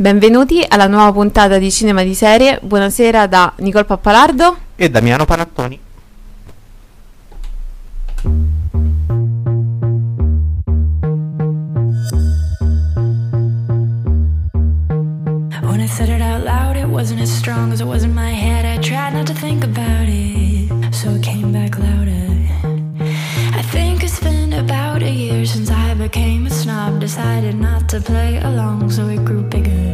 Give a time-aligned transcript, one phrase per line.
[0.00, 2.60] Benvenuti alla nuova puntata di Cinema di Serie.
[2.62, 5.80] Buonasera da Nicole Pappalardo e Damiano Panattoni.
[15.62, 18.32] When I said it out loud, it wasn't as strong as it was in my
[18.32, 18.64] head.
[18.64, 22.14] I tried not to think about it, so it came back louder.
[23.50, 27.00] I think it's been about a year since I became a snob.
[27.00, 29.87] Decided not to play along, so it grew bigger.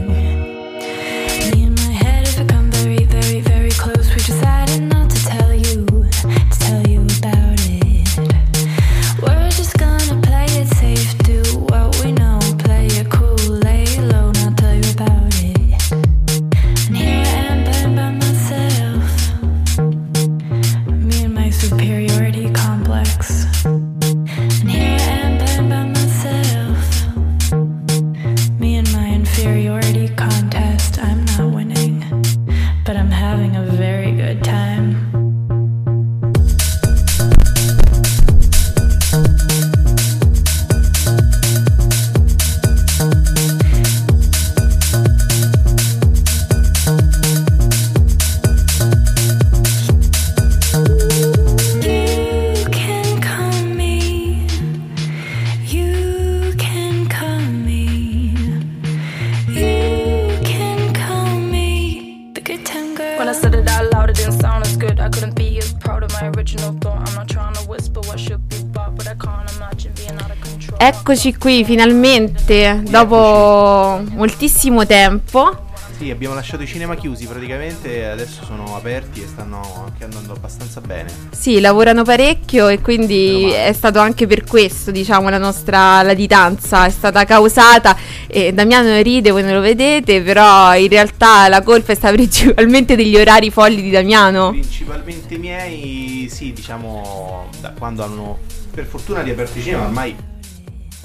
[71.27, 75.69] Eccoci qui finalmente, dopo moltissimo tempo.
[75.97, 80.83] Sì, abbiamo lasciato i cinema chiusi praticamente, adesso sono aperti e stanno anche andando abbastanza
[80.83, 81.09] bene.
[81.31, 86.91] Sì, lavorano parecchio e quindi è stato anche per questo, diciamo, la nostra latitanza è
[86.91, 91.95] stata causata e Damiano ride, voi non lo vedete, però in realtà la colpa è
[91.95, 94.51] stata principalmente degli orari folli di Damiano.
[94.51, 98.39] Principalmente miei, sì, diciamo, da quando hanno
[98.71, 100.33] per fortuna riaperto i cinema, ormai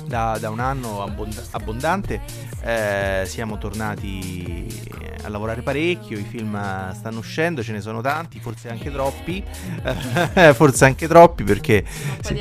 [0.10, 2.20] da, da un anno abbond- abbondante,
[2.64, 4.68] eh, siamo tornati
[5.22, 6.58] a lavorare parecchio, i film
[6.94, 9.44] stanno uscendo, ce ne sono tanti, forse anche troppi,
[10.54, 11.84] forse anche troppi perché
[12.22, 12.36] si,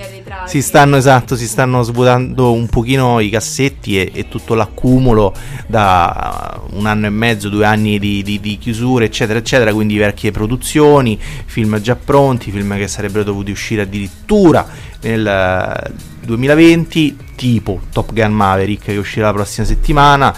[0.47, 5.35] si stanno esatto, si stanno svuotando un pochino i cassetti e, e tutto l'accumulo
[5.67, 9.73] da un anno e mezzo, due anni di, di- di chiusure, eccetera, eccetera.
[9.75, 14.67] Quindi vecchie produzioni, film già pronti, film che sarebbero dovuti uscire addirittura
[15.03, 15.91] nel eh,
[16.25, 20.35] 2020, tipo Top Gun Maverick che uscirà la prossima settimana.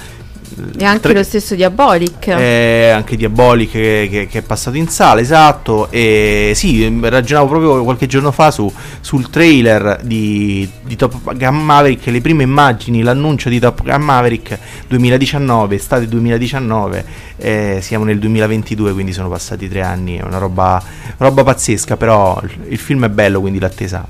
[0.76, 2.26] E anche Tre- lo stesso Diabolic.
[2.26, 5.90] eh, anche Diabolic che, che- che è passato in sala, esatto.
[5.90, 8.70] E sì, ragionavo proprio qualche giorno fa su-
[9.00, 14.58] sul trailer di, di Top Gun Maverick, le prime immagini, l'annuncio di Top Gun Maverick
[14.88, 17.04] 2019, estate 2019,
[17.38, 20.82] eh, siamo nel 2022, quindi sono passati tre anni, è una roba,
[21.18, 22.38] roba pazzesca, però
[22.68, 24.04] il film è bello, quindi l'attesa.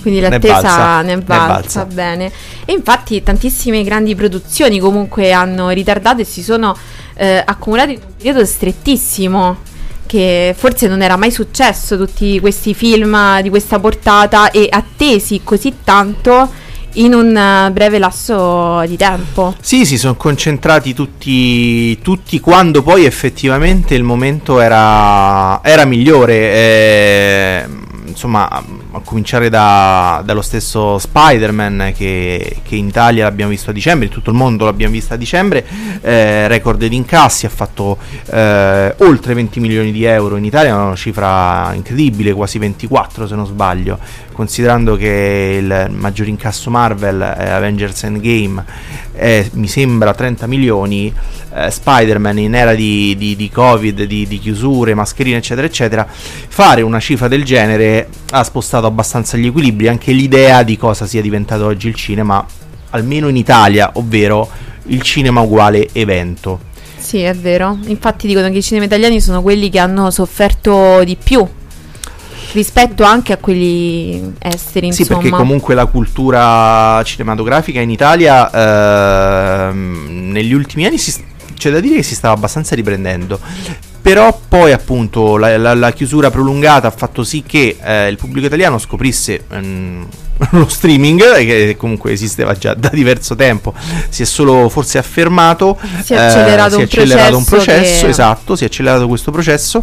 [0.00, 1.84] Quindi l'attesa ne è valsa.
[1.84, 2.30] bene.
[2.64, 6.76] E infatti tantissime grandi produzioni comunque hanno ritardato e si sono
[7.14, 9.66] eh, accumulate in un periodo strettissimo
[10.06, 15.74] che forse non era mai successo tutti questi film di questa portata e attesi così
[15.84, 16.50] tanto
[16.94, 19.54] in un eh, breve lasso di tempo.
[19.60, 26.34] Sì, si sono concentrati tutti, tutti quando poi effettivamente il momento era, era migliore.
[26.34, 27.68] eh,
[28.08, 28.62] insomma, a,
[29.04, 34.30] cominciare da- dallo stesso Spider-Man che, che in Italia l'abbiamo visto a dicembre, in tutto
[34.30, 35.64] il mondo l'abbiamo visto a dicembre,
[36.00, 37.98] eh, record di incassi, ha fatto
[38.30, 43.46] eh, oltre 20 milioni di euro in Italia, una cifra incredibile, quasi 24 se non
[43.46, 43.98] sbaglio,
[44.32, 48.64] considerando che il maggior incasso Marvel è Avengers Endgame
[49.18, 51.12] è, mi sembra 30 milioni,
[51.52, 56.82] eh, Spider-Man in era di, di- di Covid, di, di chiusure, mascherine eccetera eccetera, fare
[56.82, 57.97] una cifra del genere
[58.30, 62.44] ha spostato abbastanza gli equilibri, anche l'idea di cosa sia diventato oggi il cinema,
[62.90, 64.48] almeno in Italia, ovvero
[64.86, 66.60] il cinema uguale evento.
[66.98, 67.78] Sì, è vero.
[67.86, 71.46] Infatti dicono che i cinema italiani sono quelli che hanno sofferto di più
[72.52, 75.20] rispetto anche a quelli esteri, Sì, insomma.
[75.20, 78.50] perché comunque la cultura cinematografica in Italia
[79.68, 81.24] ehm, negli ultimi anni si-
[81.54, 83.38] c'è da dire che si stava abbastanza riprendendo.
[84.08, 88.46] Però poi appunto la, la- la chiusura prolungata ha fatto sì che eh, il pubblico
[88.46, 90.06] italiano scoprisse ehm,
[90.52, 93.74] lo streaming, eh, che comunque esisteva già da diverso tempo,
[94.08, 98.04] si è solo forse affermato, Si è accelerato si è un accelerato un processo processo,
[98.04, 99.82] che- esatto, si è accelerato questo processo.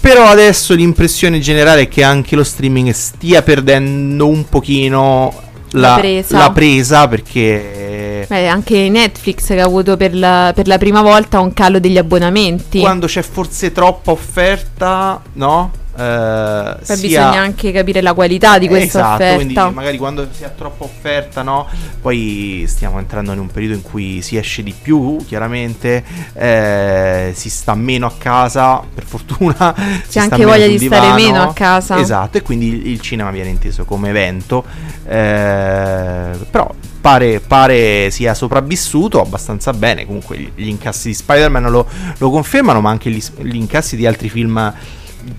[0.00, 5.34] Però adesso l'impressione generale è che anche lo streaming stia perdendo un pochino
[5.72, 6.38] La la, presa.
[6.38, 7.87] la presa perché
[8.28, 11.96] Beh, anche Netflix che ha avuto per la, per la prima volta un calo degli
[11.96, 12.80] abbonamenti.
[12.80, 15.70] quando c'è forse troppa offerta, no?
[15.98, 19.34] Eh, Poi bisogna anche capire la qualità di questa esatto, offerta.
[19.34, 21.66] quindi magari quando si ha troppa offerta, no?
[22.00, 26.04] Poi stiamo entrando in un periodo in cui si esce di più, chiaramente,
[26.34, 29.74] eh, si sta meno a casa, per fortuna.
[30.06, 31.14] sta anche voglia di stare divano.
[31.14, 31.98] meno a casa.
[31.98, 34.64] Esatto, e quindi il, il cinema viene inteso come evento.
[35.04, 40.06] eh, però pare, pare sia sopravvissuto abbastanza bene.
[40.06, 41.86] Comunque gli, gli incassi di Spider-Man lo,
[42.18, 44.72] lo confermano, ma anche gli, gli incassi di altri film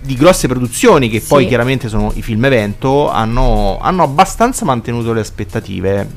[0.02, 1.48] di grosse produzioni che poi Sì.
[1.50, 6.08] chiaramente sono i film evento hanno, hanno abbastanza mantenuto le aspettative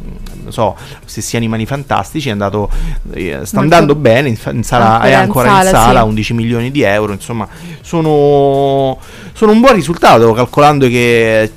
[0.42, 2.68] non so stessi animali fantastici è andato
[3.12, 6.06] eh, sta Molto- andando bene in, in sala, è in ancora in sala, sala sì.
[6.08, 7.46] 11 milioni di euro insomma
[7.80, 8.98] sono,
[9.32, 11.52] sono un buon risultato calcolando che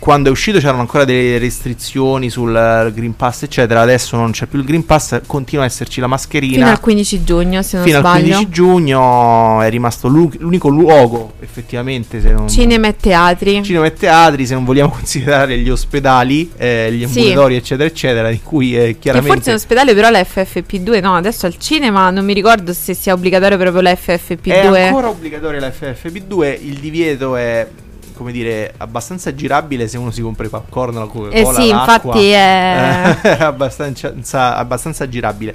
[0.00, 4.58] quando è uscito c'erano ancora delle restrizioni sul Green Pass eccetera adesso non c'è più
[4.58, 7.98] il Green Pass continua a esserci la mascherina Fino al 15 giugno, se non fino
[7.98, 8.22] al sbaglio.
[8.36, 13.62] 15 giugno è rimasto l'u- l'unico luogo effettivamente se non Cinema e teatri.
[13.62, 17.18] cinema e teatri se non vogliamo considerare gli ospedali eh, gli Sì.
[17.18, 21.14] ambulatori eccetera eccetera di cui eh, Che chiaramente forse in ospedale però la FFP2 no,
[21.14, 24.74] adesso al cinema non mi ricordo se sia obbligatorio proprio la FFP2.
[24.74, 27.66] è ancora obbligatoria la FFP2 il divieto è
[28.20, 31.94] come dire abbastanza girabile se uno si compra i popcorn la Coca-Cola Eh sì, l'acqua.
[31.94, 33.16] infatti è...
[33.22, 35.54] Eh, è abbastanza, abbastanza girabile.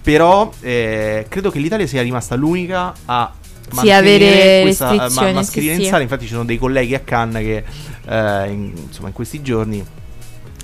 [0.00, 3.32] Però eh, credo che l'Italia sia rimasta l'unica a
[3.72, 5.90] Sì, avere questa eh, ma- mascherina sì, in sì.
[5.90, 6.02] sala.
[6.02, 7.64] Infatti, ci sono dei colleghi a Cannes che
[8.08, 9.84] eh, in, insomma, in questi giorni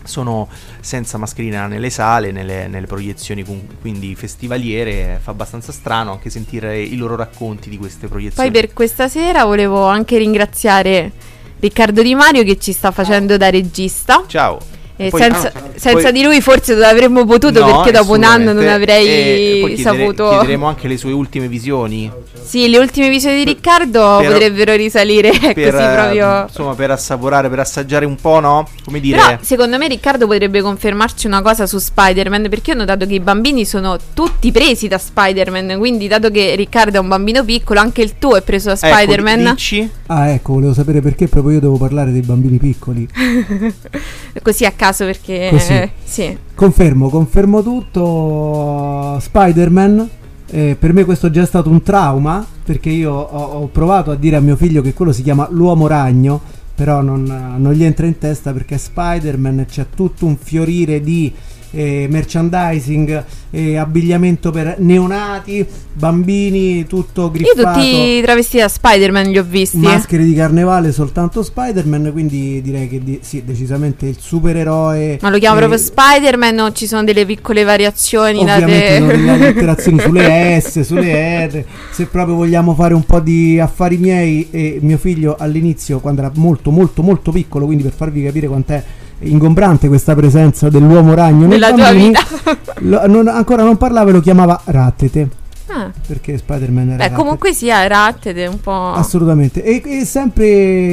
[0.05, 0.49] sono
[0.81, 3.45] senza mascherina nelle sale, nelle, nelle proiezioni
[3.81, 5.19] quindi festivaliere.
[5.23, 8.51] Fa abbastanza strano anche sentire i loro racconti di queste proiezioni.
[8.51, 11.13] Poi per questa sera volevo anche ringraziare
[11.61, 14.25] Riccardo Di Mario che ci sta facendo da regista.
[14.27, 14.59] Ciao.
[14.97, 18.13] E Poi- senza, ah, senza poi- di lui forse non avremmo potuto No, perché dopo
[18.15, 20.29] un anno non avrei E poi chiedere- saputo.
[20.31, 22.11] Chiederemo anche le sue ultime visioni.
[22.45, 26.43] Sì, le ultime visioni di Riccardo Per- potrebbero risalire per, così eh, proprio.
[26.47, 28.69] insomma, per assaporare, per assaggiare un po', no?
[28.85, 33.07] Come dire, Però secondo me Riccardo potrebbe confermarci una cosa su Spider-Man perché ho notato
[33.07, 37.43] che i bambini sono tutti presi da Spider-Man, quindi dato che Riccardo è un bambino
[37.45, 39.53] piccolo, anche il tuo è preso da ecco, Spider-Man.
[39.55, 39.91] dici?
[40.09, 43.09] Ah, ecco, volevo sapere perché proprio io devo parlare dei bambini piccoli.
[44.43, 45.64] Così a caso perché Così.
[45.73, 46.39] Eh, sì.
[46.55, 49.19] Confermo, confermo tutto.
[49.21, 50.09] Spider-Man.
[50.51, 54.15] eh, per me questo è già stato un trauma perché io ho, ho provato a
[54.15, 56.41] dire a mio figlio che quello si chiama l'uomo ragno,
[56.75, 61.33] però non, non gli entra in testa perché Spider-Man c'è tutto un fiorire di
[61.75, 67.79] eh, merchandising, eh, abbigliamento per neonati, bambini, tutto Io griffato.
[67.81, 69.77] tutti travestiti da Spider-Man li ho visti.
[69.79, 75.19] Maschere di carnevale soltanto Spider-Man, quindi direi che di- sì, decisamente il supereroe.
[75.21, 78.99] Ma lo chiamo eh, proprio Spider-Man o ci sono delle piccole variazioni Ovviamente date?
[78.99, 81.65] sono delle sulle S, sulle R.
[81.91, 86.31] Se proprio vogliamo fare un po' di affari miei, e mio figlio all'inizio, quando era
[86.37, 88.83] molto, molto, molto piccolo, quindi per farvi capire quant'è
[89.27, 92.21] ingombrante questa presenza dell'uomo ragno Nella tua bambini, vita.
[92.81, 95.29] lo- non- ancora non parlava e lo chiamava Rattete
[95.67, 97.19] Ah, perché Spider-Man era Beh, Rattete.
[97.21, 98.93] comunque sia Ratted è un po'...
[98.93, 99.65] Assolutamente.
[99.65, 100.47] E, e sempre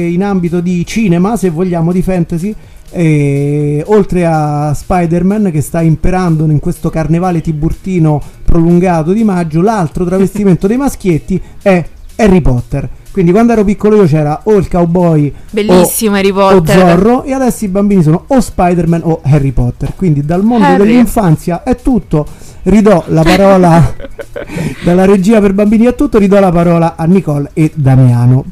[0.06, 2.54] in ambito di cinema, se vogliamo, di fantasy,
[2.90, 10.04] eh, oltre a Spider-Man che sta imperando in questo carnevale tiburtino prolungato di maggio, l'altro
[10.06, 11.84] travestimento dei maschietti è
[12.16, 12.88] Harry Potter.
[13.12, 16.78] Quindi quando ero piccolo io c'era o il cowboy Bellissimo Harry o Potter.
[16.78, 19.92] Zorro e adesso i bambini sono o Spider-Man o Harry Potter.
[19.94, 20.78] Quindi dal mondo Harry.
[20.78, 22.26] dell'infanzia è tutto.
[22.62, 23.94] Ridò la parola
[24.82, 28.44] dalla regia per bambini a tutto, ridò la parola a Nicole e Damiano.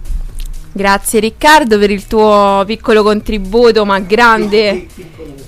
[0.73, 4.87] Grazie Riccardo per il tuo piccolo contributo, ma grande.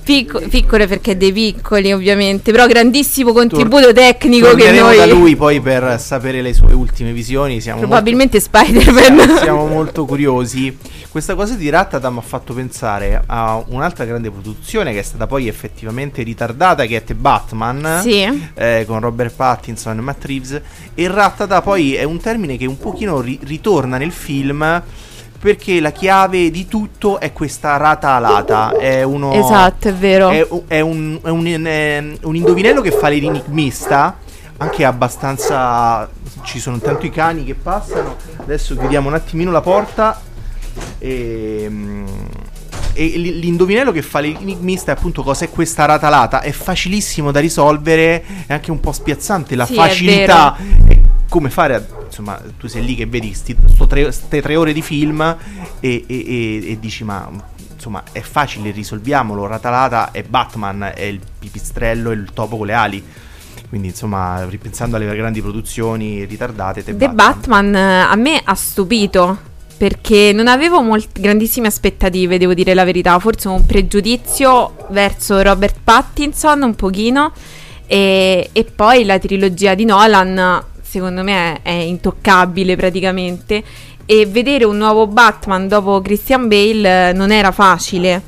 [0.05, 4.97] Picco- piccole perché dei piccoli ovviamente, però grandissimo contributo tecnico che noi...
[4.97, 7.61] da lui poi per sapere le sue ultime visioni.
[7.61, 9.17] Siamo Probabilmente molto, Spider-Man.
[9.17, 10.77] siamo, siamo molto curiosi.
[11.09, 15.27] Questa cosa di Rattata mi ha fatto pensare a un'altra grande produzione che è stata
[15.27, 18.01] poi effettivamente ritardata, che è The Batman.
[18.03, 18.51] Sì.
[18.55, 20.61] eh, con Robert Pattinson e Matt Reeves.
[20.95, 24.83] E Rattata poi è un termine che un pochino ri- ritorna nel film.
[25.43, 28.77] Perché la chiave di tutto è questa rata alata.
[28.77, 29.33] È uno.
[29.33, 30.29] Esatto, è vero.
[30.31, 34.19] È, è un, è un- è un indovinello che fa l'enigmista.
[34.59, 36.09] Anche abbastanza.
[36.45, 38.15] Ci sono intanto i cani che passano.
[38.37, 40.21] Adesso chiudiamo un attimino la porta.
[40.99, 41.67] E.
[41.69, 42.07] mm,
[42.95, 46.41] e l- l'indovinello che fa l'enigmista è appunto cos'è questa rata alata.
[46.41, 48.23] È facilissimo da risolvere.
[48.47, 50.57] È anche un po' spiazzante la Sì, è facilità.
[51.33, 55.37] Come fare a- insomma tu sei lì che vedi queste tre, ore di film e,
[55.81, 57.27] e- e- e dici ma
[57.73, 62.75] insomma è facile, risolviamolo, Ratalata è Batman, è il pipistrello e il topo con le
[62.75, 63.03] ali.
[63.71, 69.39] Quindi insomma, ripensando alle grandi produzioni ritardate, The, The Batman eh, a me ha stupito
[69.79, 75.77] perché non avevo molt- grandissime aspettative, devo dire la verità, forse un pregiudizio verso Robert
[75.83, 77.33] Pattinson un pochino
[77.87, 83.65] e, e poi la trilogia di Nolan secondo me è, è intoccabile praticamente
[84.05, 88.21] e vedere un nuovo Batman dopo Christian Bale eh, non era facile.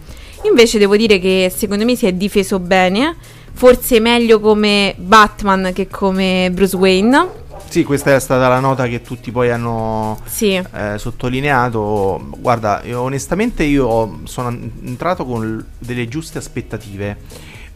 [0.48, 3.16] Invece devo dire che secondo me si è difeso bene,
[3.52, 7.42] forse meglio come Batman che come Bruce Wayne.
[7.68, 10.54] Sì, questa è stata la nota che tutti poi hanno Sì.
[10.54, 12.28] eh, sottolineato.
[12.38, 17.16] Guarda, io, onestamente io sono entrato con delle giuste aspettative.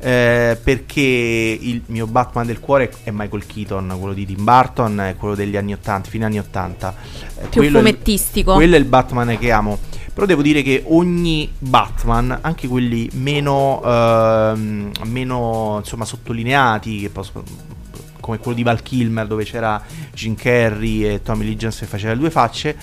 [0.00, 5.16] Eh, perché il mio Batman del cuore è Michael Keaton, quello di Tim Burton, è
[5.16, 6.94] quello degli anni 80, fine anni 80.
[7.40, 8.54] Eh, Più quello è fumettistico.
[8.54, 9.78] quello è il Batman che amo.
[10.12, 17.44] Però devo dire che ogni Batman, anche quelli meno, ehm, meno insomma, sottolineati, che posso-
[18.20, 19.80] come quello di Val Kilmer, dove c'era
[20.12, 22.76] Jim Carrey e Tommy Lee Jones che faceva le due facce,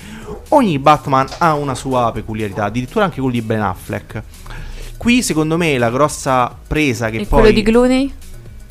[0.50, 4.24] ogni Batman ha una sua peculiarità, addirittura anche quello di Ben Affleck.
[5.06, 7.40] Qui, secondo me, la grossa presa che e poi.
[7.42, 8.14] quello di Clooney?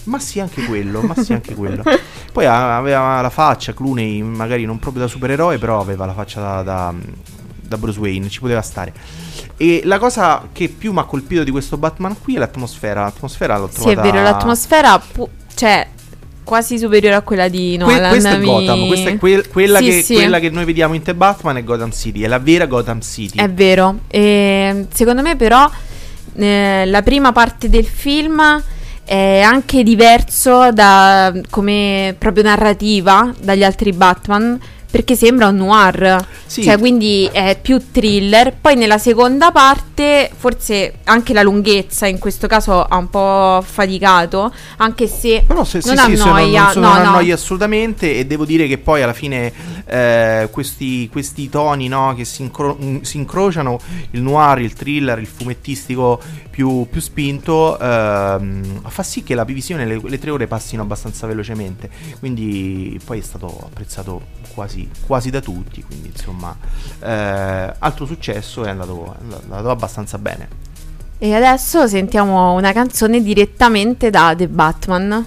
[0.06, 1.84] Ma sì, anche quello, ma sì, anche quello.
[2.32, 6.62] Poi aveva la faccia, Clooney, magari non proprio da supereroe, però aveva la faccia da,
[6.62, 6.94] da-
[7.66, 8.92] da Bruce Wayne, ci poteva stare.
[9.56, 13.02] E la cosa che più mi ha colpito di questo Batman qui è l'atmosfera.
[13.02, 14.00] L'atmosfera l'ho Sì, trovata...
[14.00, 15.86] è vero, l'atmosfera pu- cioè
[16.42, 18.10] quasi superiore a quella di Que- Nolan.
[18.10, 20.14] questa è Gotham, questa è quel- quella, Sì, che, sì.
[20.14, 23.38] quella che noi vediamo in The Batman è Gotham City, è la vera Gotham City.
[23.38, 24.00] È vero.
[24.08, 25.70] E, secondo me però
[26.36, 28.62] eh, la prima parte del film
[29.04, 34.58] è anche diverso da, come proprio narrativa dagli altri Batman
[34.94, 36.24] perché sembra un noir.
[36.46, 36.62] Sì.
[36.62, 38.54] Cioè, quindi è più thriller.
[38.60, 44.54] Poi nella seconda parte, forse anche la lunghezza in questo caso ha un po' faticato,
[44.76, 46.70] anche se Però se, non sì, sì, se non- annoia.
[46.74, 47.08] non, no, non no.
[47.08, 49.52] annoia assolutamente e devo dire che poi alla fine
[49.84, 53.80] eh, questi, questi toni no, che si, incro- mm, si incrociano,
[54.12, 56.20] il noir, il thriller, il fumettistico
[56.54, 61.26] più, più spinto, ehm, fa sì che la visione, le, le tre ore passino abbastanza
[61.26, 64.23] velocemente, quindi poi è stato apprezzato
[64.54, 66.56] quasi, quasi da tutti, quindi insomma
[67.00, 70.49] eh, altro successo è andato, è andato abbastanza bene.
[71.18, 75.26] E adesso sentiamo una canzone direttamente da The Batman.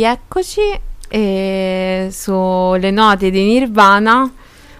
[0.00, 0.62] Rieccoci
[1.10, 4.32] e sulle note di Nirvana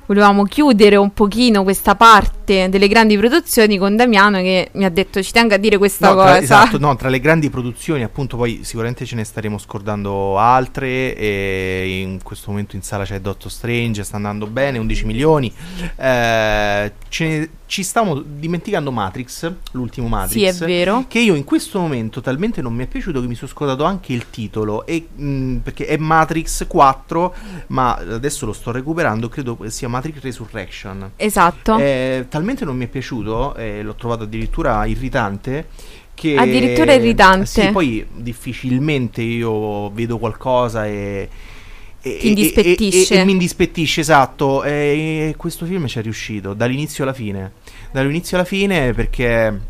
[0.06, 5.22] volevamo chiudere un pochino questa parte delle grandi produzioni con Damiano che mi ha detto
[5.22, 6.28] ci tengo a dire questa No, cosa.
[6.28, 11.14] tra, esatto, no, tra le grandi produzioni, appunto, poi sicuramente ce ne staremo scordando altre.
[11.16, 15.52] E in questo momento in sala c'è Doctor Strange, sta andando bene, 11 milioni.
[15.96, 20.32] Eh, ce ci stiamo dimenticando Matrix, l'ultimo Matrix.
[20.32, 21.04] Sì, è vero.
[21.06, 24.12] Che io in questo momento talmente non mi è piaciuto che mi sono scordato anche
[24.12, 24.84] il titolo.
[24.86, 27.34] E, mh, perché è Matrix 4,
[27.68, 29.28] ma adesso lo sto recuperando.
[29.28, 31.12] Credo sia Matrix Resurrection.
[31.14, 31.78] Esatto.
[31.78, 35.68] Eh, talmente non mi è piaciuto, eh, l'ho trovato addirittura irritante.
[36.14, 37.46] Che, Addirittura irritante.
[37.46, 41.28] Sì, poi difficilmente io vedo qualcosa e.
[42.00, 43.14] e- Ti indispettisce.
[43.14, 44.62] E, e- e mi indispettisce, esatto.
[44.62, 47.52] E questo film ci è riuscito dall'inizio alla fine.
[47.90, 49.60] Dall'inizio alla fine perché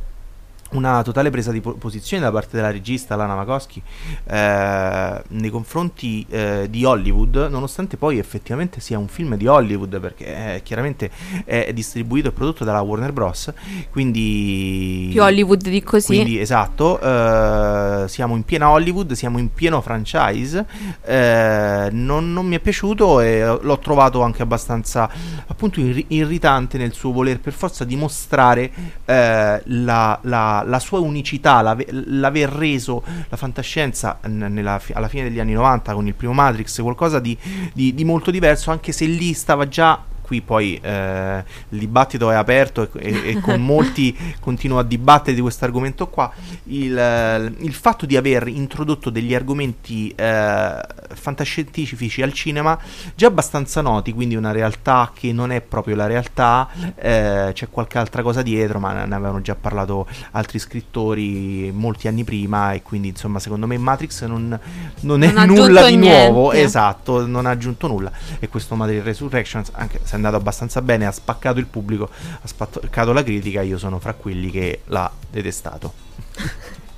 [0.71, 3.83] una totale presa di po- posizione da parte della regista Lana Wachowski
[4.27, 10.55] eh, nei confronti eh, di Hollywood, nonostante poi effettivamente sia un film di Hollywood, perché
[10.57, 11.11] eh, chiaramente
[11.45, 13.53] è distribuito e prodotto dalla Warner Bros.
[13.91, 16.07] Quindi Più Hollywood di così.
[16.07, 20.65] quindi esatto, eh, siamo in piena Hollywood, siamo in pieno franchise.
[21.05, 25.11] eh, non, non mi è piaciuto e l'ho trovato anche abbastanza
[25.47, 28.71] appunto irri- irritante nel suo voler per forza dimostrare
[29.05, 35.53] eh, la, la- sua unicità, l'ave- l'aver reso la fantascienza nella alla fine degli anni
[35.53, 37.37] 90 con il primo Matrix qualcosa di,
[37.73, 42.37] di- di molto diverso, anche se lì stava già qui poi eh, il dibattito è
[42.37, 46.31] aperto e, e- con molti continuo a dibattere di questo argomento qua.
[46.65, 50.81] Il, il fatto di aver introdotto degli argomenti eh,
[51.13, 52.79] fantascientifici al cinema
[53.17, 57.99] già abbastanza noti, quindi una realtà che non è proprio la realtà, eh, c'è qualche
[57.99, 63.09] altra cosa dietro, ma ne avevano già parlato altri scrittori molti anni prima e quindi
[63.09, 64.57] insomma secondo me Matrix non,
[65.01, 66.63] non è Non nulla di nuovo, niente.
[66.63, 71.13] esatto, non ha aggiunto nulla e questo Matrix Resurrections anche se andato abbastanza bene, ha
[71.13, 72.09] spaccato il pubblico,
[72.41, 75.93] ha spaccato la critica, io sono fra quelli che l'ha detestato.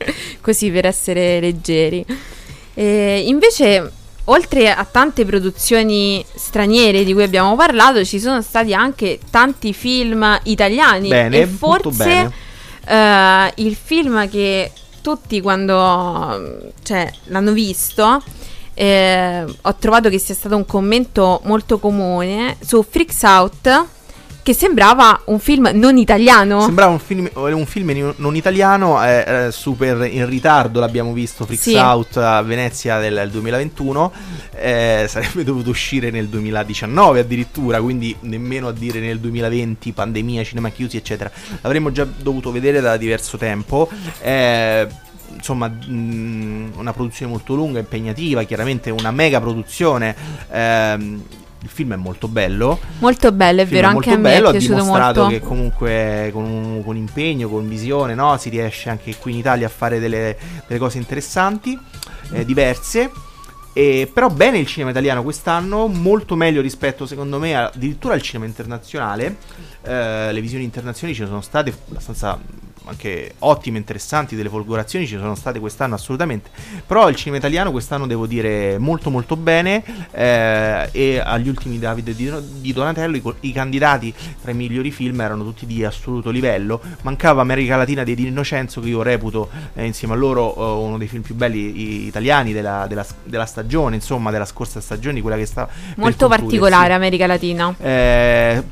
[0.40, 2.04] così per essere leggeri.
[2.74, 3.90] E invece,
[4.24, 10.40] oltre a tante produzioni straniere di cui abbiamo parlato, ci sono stati anche tanti film
[10.44, 11.08] italiani.
[11.08, 12.32] Bene, e forse
[12.86, 18.22] eh, il film che tutti quando cioè, l'hanno visto.
[18.74, 23.86] Eh, ho trovato che sia stato un commento molto comune su Freaks Out
[24.42, 26.62] che sembrava un film non italiano.
[26.62, 31.62] Sembrava un film, un film non italiano, eh, eh, super in ritardo, l'abbiamo visto Freaks
[31.62, 31.76] Sì.
[31.76, 34.12] Out a Venezia del, del 2021,
[34.56, 40.70] eh, sarebbe dovuto uscire nel 2019 addirittura, quindi nemmeno a dire nel 2020, pandemia, cinema
[40.70, 41.30] chiusi eccetera,
[41.60, 43.88] l'avremmo già dovuto vedere da diverso tempo.
[44.20, 44.88] eh,
[45.34, 50.14] Insomma, mh, una produzione molto lunga, impegnativa, chiaramente una mega produzione.
[50.50, 51.22] ehm,
[51.62, 52.78] il film è molto bello.
[52.98, 55.38] Molto bello, è vero, anche molto a me bello, è ha piaciuto dimostrato molto.
[55.38, 59.70] che comunque con, con impegno, con visione, no, si riesce anche qui in Italia a
[59.70, 61.78] fare delle, delle cose interessanti,
[62.32, 63.10] eh, diverse.
[63.74, 68.44] E, però bene il cinema italiano quest'anno, molto meglio rispetto secondo me addirittura al cinema
[68.44, 69.36] internazionale.
[69.82, 72.38] Eh, le visioni internazionali ci sono state abbastanza
[72.84, 76.50] anche ottime, interessanti, delle folgorazioni ci sono state quest'anno assolutamente.
[76.86, 82.10] Però il cinema italiano quest'anno devo dire molto molto bene eh, e agli ultimi David
[82.12, 86.80] di, di Donatello i, i candidati tra i migliori film erano tutti di assoluto livello.
[87.02, 91.08] Mancava America Latina di Innocenzo che io reputo eh, insieme a loro eh, uno dei
[91.08, 95.68] film più belli italiani della, della- della stagione, insomma della scorsa stagione, quella che sta
[95.96, 97.74] Molto particolare America Latina.
[97.78, 98.62] Eh,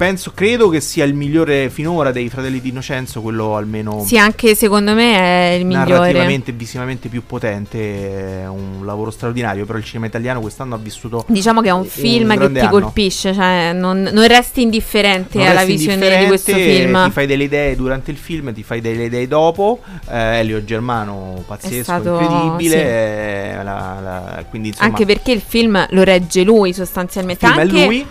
[0.00, 4.54] penso, credo che sia il migliore finora dei fratelli di Innocenzo, quello almeno Sì, anche
[4.54, 5.90] secondo me è il migliore.
[5.90, 8.40] narrativamente e visivamente più potente.
[8.40, 9.66] È un lavoro straordinario.
[9.66, 11.24] Però il cinema italiano quest'anno ha vissuto.
[11.28, 12.80] Diciamo che è un un film che grande ti anno.
[12.80, 17.04] colpisce, cioè non, non resti indifferente Non alla resti visione di questo indifferente, film.
[17.04, 19.80] Ti fai delle idee durante il film, ti fai delle idee dopo.
[20.10, 22.70] Eh, Elio Germano, pazzesco, stato- incredibile.
[22.76, 22.82] sì.
[22.82, 27.46] eh, la- la- quindi, insomma, Anche perché il film lo regge lui il sostanzialmente.
[27.46, 28.06] film è anche lui.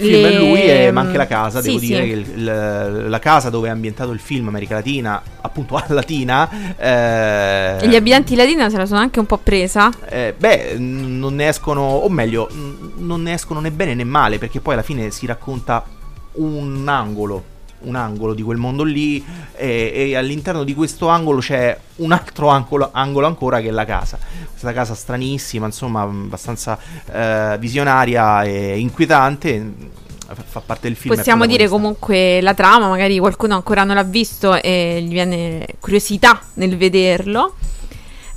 [0.00, 1.86] Il film è le- lui e ma anche la casa, Sì, devo sì.
[1.86, 5.84] dire che il- il- la casa dove è ambientato il film America Latina, appunto a
[5.88, 9.90] Latina, eh, E gli abitanti latina se la sono anche un po' presa.
[10.08, 12.48] eh, beh, non ne escono, o meglio,
[12.96, 15.84] non ne escono né bene né male, perché poi alla fine si racconta
[16.32, 17.42] un angolo,
[17.82, 22.48] un angolo di quel mondo lì, e, e all'interno di questo angolo c'è un altro
[22.48, 24.18] angolo, angolo ancora che è la casa.
[24.50, 26.78] Questa casa stranissima, insomma, abbastanza
[27.10, 29.98] eh, visionaria e inquietante.
[30.30, 31.14] fa- parte del film.
[31.14, 36.40] Possiamo dire comunque la trama, magari qualcuno ancora non l'ha visto e gli viene curiosità
[36.54, 37.54] nel vederlo.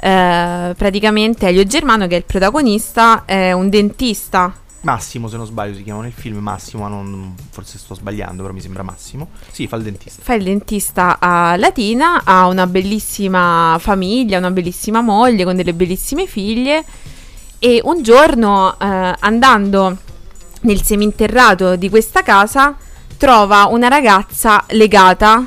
[0.04, 4.54] eh, praticamente Elio Germano, che è il protagonista, è un dentista.
[4.84, 8.54] Massimo, se non sbaglio, si chiama nel film Massimo, ma non, forse sto sbagliando, però
[8.54, 9.30] mi sembra Massimo.
[9.50, 10.22] Sì, fa il dentista.
[10.22, 16.28] Fa il dentista a Latina, ha una bellissima famiglia, una bellissima moglie con delle bellissime
[16.28, 16.84] figlie
[17.60, 19.98] e un giorno eh, andando
[20.62, 22.76] nel seminterrato di questa casa
[23.16, 25.46] trova una ragazza legata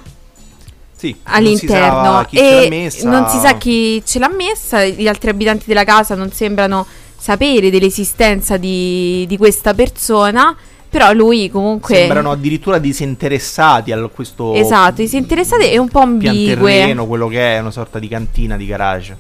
[0.97, 3.11] Sì, all'interno non si sa chi ce l'ha e messa.
[3.11, 6.87] non si sa chi ce l'ha messa, gli altri abitanti della casa non sembrano
[7.27, 10.57] sapere dell'esistenza di, di questa persona,
[10.89, 11.97] però lui comunque...
[11.97, 16.55] Sembrano addirittura disinteressati a questo Esatto, si interessate e un po' ambigue.
[16.55, 19.17] pianterreno, quello che è una sorta di cantina di garage.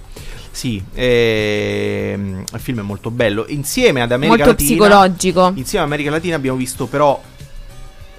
[0.53, 3.45] Sì, ehm, il film è molto bello.
[3.49, 5.53] Insieme ad America molto Latina, psicologico.
[5.57, 7.21] Insieme a America Latina abbiamo visto però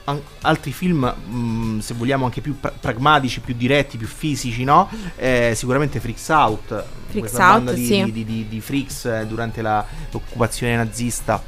[0.10, 4.90] an- altri film, mh, se vogliamo anche più pra- pragmatici, più diretti, più fisici, no?
[5.16, 8.04] Eh, sicuramente Freaks Out, Freaks questa banda Out, di, sì.
[8.06, 11.44] di, di- di- di freaks eh, durante la- l'occupazione nazista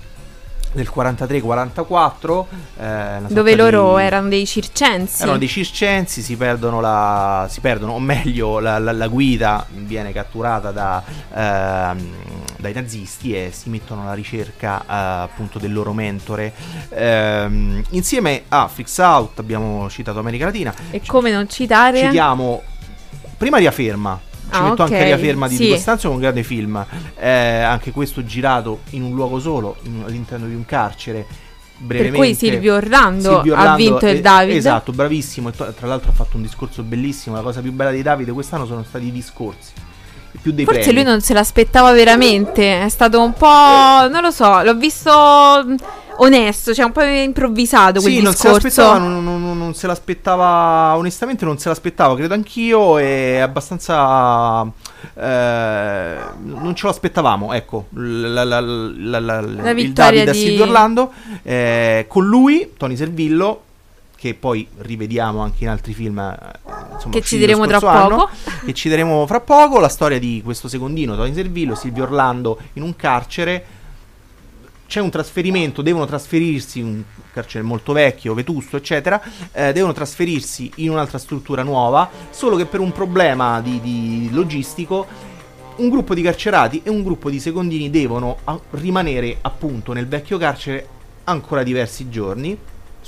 [0.72, 2.46] del 43-44.
[2.80, 5.24] eh, Dove loro di- erano dei circensi.
[5.24, 10.12] erano dei circensi, si perdono, la, si perdono o meglio, la, la- la guida viene
[10.14, 11.04] catturata da,
[11.34, 12.14] ehm,
[12.58, 14.86] dai nazisti e si mettono alla ricerca eh,
[15.24, 16.54] appunto del loro mentore.
[16.90, 22.00] Ehm, insieme a Freaks Out abbiamo citato America Latina, E come non citare?
[22.02, 22.62] citiamo
[23.38, 24.20] prima Ria Ferma.
[24.52, 25.64] Ci Ah, metto ok, anche Ria Ferma di sì.
[25.66, 26.86] Di Costanzo, che è un grande film.
[27.18, 31.26] Eh, anche questo girato in un luogo solo, in- all'interno di un carcere.
[31.80, 32.18] per Brevemente.
[32.18, 34.56] cui Silvio Orlando, Silvio ha Orlando, vinto il eh, David.
[34.56, 35.52] Esatto, bravissimo.
[35.52, 37.36] Tra l'altro ha fatto un discorso bellissimo.
[37.38, 39.72] La cosa più bella di Davide quest'anno sono stati i discorsi.
[40.42, 40.94] Forse premi.
[40.94, 42.82] lui non se l'aspettava veramente.
[42.84, 43.48] È stato un po'.
[44.12, 45.10] non lo so, l'ho visto
[46.22, 48.68] onesto, cioè un po' improvvisato quel Sì, non se discorso.
[48.68, 54.66] l'aspettava, non, non- non- se l'aspettava, onestamente non se l'aspettava, credo anch'io, è abbastanza...
[55.16, 60.40] eh, non ce lo aspettavamo, ecco, la, la- la- la- il vittoria Davide a di-
[60.40, 61.12] Silvio Orlando,
[61.44, 63.64] eh, con lui, Tony Servillo,
[64.16, 66.36] che poi rivediamo anche in altri film, eh,
[66.94, 68.30] insomma, Che ci diremo tra anno, poco.
[68.66, 72.82] che ci diremo fra poco, la storia di questo secondino, Tony Servillo, Silvio Orlando in
[72.84, 73.64] un carcere,
[74.90, 79.22] c'è un trasferimento, devono trasferirsi, un carcere molto vecchio, vetusto, eccetera,
[79.52, 85.06] eh, devono trasferirsi in un'altra struttura nuova, solo che per un problema di, di logistico
[85.76, 88.40] un gruppo di carcerati e un gruppo di secondini devono
[88.72, 90.88] rimanere appunto nel vecchio carcere
[91.26, 92.58] ancora diversi giorni.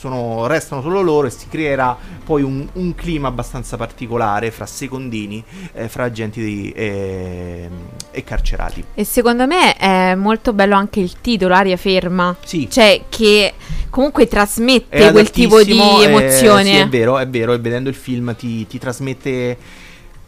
[0.01, 5.43] Sono- restano solo loro e si creerà poi un, un clima abbastanza particolare fra secondini,
[5.73, 7.69] eh, fra agenti di- e,
[8.09, 8.83] e carcerati.
[8.95, 12.35] E secondo me è molto bello anche il titolo, Aria Ferma.
[12.43, 13.53] Sì, Cioè, che
[13.91, 16.63] comunque trasmette È quel tipo di eh, emozione.
[16.63, 19.55] sì, è vero, è vero, e vedendo il film ti, ti trasmette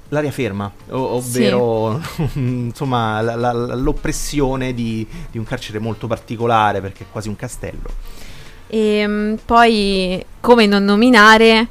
[0.09, 1.99] l'aria ferma, ovvero
[2.35, 7.35] insomma la- la- la- l'oppressione di, di un carcere molto particolare perché è quasi un
[7.35, 8.21] castello.
[8.73, 11.67] E mh, poi, come non nominare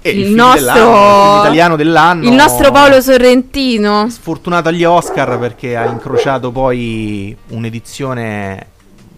[0.00, 4.08] E il, nostro dell'anno, il film italiano dell'anno, il nostro Paolo Sorrentino.
[4.08, 8.66] sfortunato agli Oscar perché ha incrociato poi un'edizione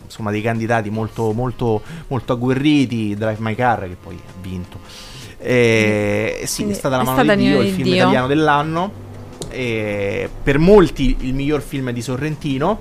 [0.02, 4.78] insomma dei candidati molto molto molto agguerriti Drive My Car che poi ha vinto
[5.38, 7.94] e sì, è stata la è mano stata di Dio il film Dio.
[7.96, 8.92] italiano dell'anno
[9.50, 12.80] e per molti il miglior film di Sorrentino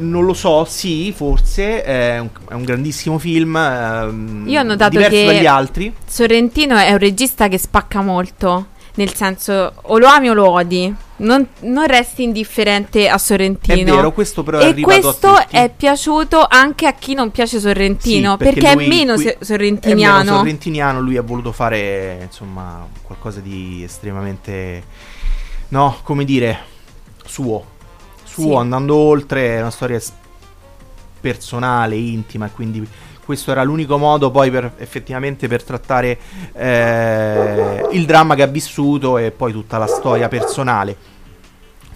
[0.00, 3.56] non lo so, sì, forse è un, è un grandissimo film.
[3.56, 5.94] ehm, Io ho notato diverso che- dagli altri.
[6.06, 8.66] Sorrentino è un regista che spacca molto.
[8.92, 10.92] Nel senso, o lo ami o lo odi.
[11.18, 13.92] Non, non resti indifferente a Sorrentino.
[13.92, 17.60] È vero, questo però è e arrivato questo è piaciuto anche a chi non piace
[17.60, 18.32] Sorrentino.
[18.32, 20.18] Sì, perché, lui è meno qui- se- È sorrentiniano.
[20.18, 24.82] meno sorrentiniano, lui ha voluto fare insomma qualcosa di estremamente
[25.68, 26.58] no, come dire,
[27.24, 27.69] suo.
[28.40, 28.56] Suo Sì.
[28.56, 30.00] andando oltre, è una storia
[31.20, 32.86] personale, intima quindi
[33.24, 36.18] questo era l'unico modo poi per effettivamente per trattare
[36.52, 40.96] eh, il dramma che ha vissuto e poi tutta la storia personale.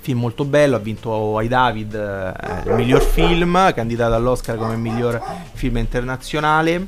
[0.01, 5.21] Film molto bello, ha vinto ai David eh, il miglior film, candidato all'Oscar come miglior
[5.55, 6.87] film internazionale,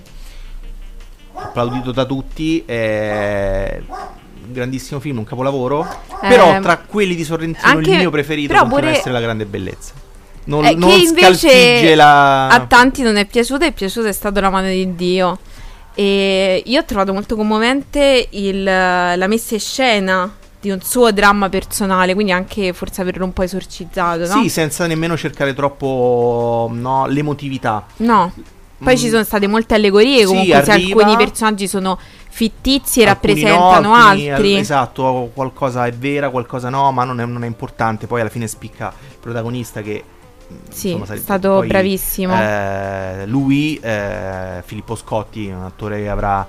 [1.32, 3.82] applaudito da tutti, un
[4.50, 5.86] grandissimo film, un capolavoro,
[6.22, 9.20] Eh, però tra quelli di Sorrentino anche- il mio preferito però continua pure- essere La
[9.20, 9.92] Grande Bellezza.
[10.44, 12.48] Non, Eh, non che invece la...
[12.48, 15.38] A tanti non è piaciuto, è piaciuto è stato La mano di Dio.
[15.94, 21.48] E io ho trovato molto commovente il- la messa in scena di un suo dramma
[21.48, 24.42] personale, quindi anche forse averlo un po' esorcizzato, no?
[24.42, 27.84] Sì, senza nemmeno cercare troppo no, l'emotività.
[27.98, 28.32] No,
[28.78, 28.98] Poi Mm.
[28.98, 31.98] ci sono state molte allegorie, Sì, comunque se arriva- alcuni personaggi sono
[32.36, 34.54] fittizi Alcuni no, rappresentano alcuni- altri.
[34.54, 38.06] al- esatto, qualcosa è vera, qualcosa no, ma non è, non è importante.
[38.06, 40.04] Poi alla fine spicca il protagonista che...
[40.68, 42.34] Sì, insomma, è stato poi, bravissimo.
[42.38, 46.46] eh, lui, eh, Filippo Scotti, un attore che avrà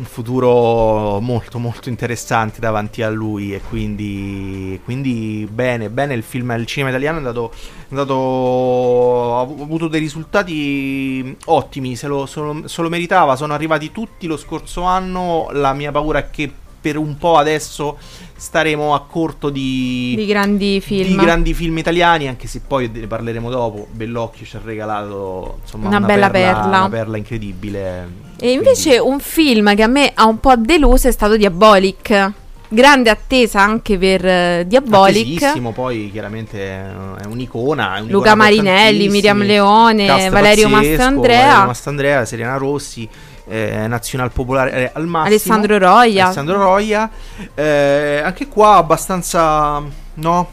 [0.00, 6.50] un futuro molto molto interessante davanti a lui e quindi, quindi bene, bene il film,
[6.58, 12.40] il cinema italiano è andato, è andato ha avuto dei risultati ottimi, se lo, se
[12.40, 16.50] lo- se lo meritava, sono arrivati tutti lo scorso anno, la mia paura è che
[16.80, 17.98] per un po' adesso
[18.36, 21.08] staremo a corto di, di grandi film.
[21.08, 23.86] di grandi film italiani, anche se poi ne parleremo dopo.
[23.90, 26.78] Bellocchio ci ha regalato insomma, Una bella perla.
[26.78, 28.28] Una perla incredibile.
[28.38, 32.32] E invece Quindi- un film che a me ha un po' deluso è stato Diabolic.
[32.72, 35.42] Grande attesa anche per eh, Diabolic.
[35.42, 37.96] Attesissimo, poi chiaramente eh, è un'icona.
[37.96, 39.08] È un'icona Luca Marinelli.
[39.08, 41.40] Miriam Leone, Valerio Mastandrea.
[41.40, 43.08] Valerio Mastandrea, Serena Rossi,
[43.50, 45.26] eh, Nazional Popolare eh, al massimo.
[45.26, 46.24] Alessandro Roia.
[46.26, 47.10] Alessandro Roia.
[47.54, 49.82] Eh, anche qua abbastanza.
[50.14, 50.50] No.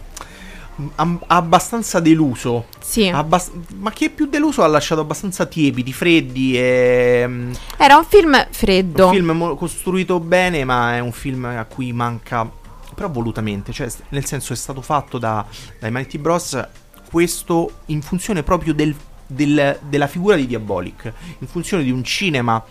[0.95, 2.65] Am- abbastanza deluso.
[2.79, 3.07] Sì.
[3.07, 6.55] Abbast- ma chi è più deluso ha lasciato abbastanza tiepidi, freddi.
[6.57, 9.05] E, mm, Era un film freddo.
[9.07, 12.47] un film mo- costruito bene, ma è un film a cui manca.
[12.93, 15.43] Però volutamente, cioè, nel senso è stato fatto da,
[15.79, 16.59] dai Mighty Bros.
[17.09, 18.95] Questo in funzione proprio del-
[19.27, 22.63] del- della figura di Diabolic, in funzione di un cinema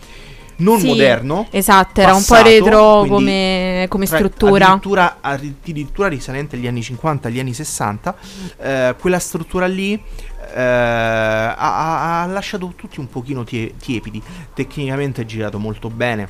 [0.59, 1.47] non Sì, moderno.
[1.51, 4.65] Esatto, era un po' passato, retro come, come struttura.
[4.65, 8.15] Addirittura, addirittura risalente agli anni 50, agli anni 60.
[8.59, 14.19] eh, quella struttura lì eh, ha, ha- lasciato tutti un pochino tie- tiepidi.
[14.55, 16.27] Tecnicamente è girato molto bene.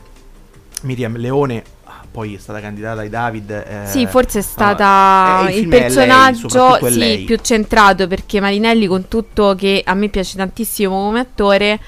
[0.82, 1.64] Miriam Leone
[2.12, 3.52] poi è stata candidata ai David.
[3.52, 7.24] eh, Sì, forse è insomma, stata eh, il il lei, personaggio è sì, lei.
[7.24, 11.80] più centrato perché Marinelli, con tutto che a me piace tantissimo come attore,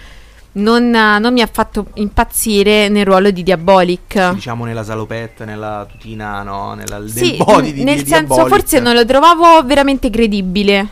[0.53, 4.33] non, non mi ha fatto impazzire nel ruolo di Diabolic.
[4.33, 6.73] Diciamo nella salopette, nella tutina, no?
[6.73, 8.47] Nella, Sì, body di, nel di senso Diabolic.
[8.47, 10.87] forse non lo trovavo veramente credibile.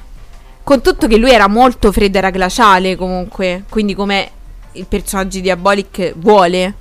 [0.63, 4.31] Con tutto che lui era molto freddo, era glaciale comunque, quindi come
[4.73, 6.73] il personaggio di Diabolic vuole.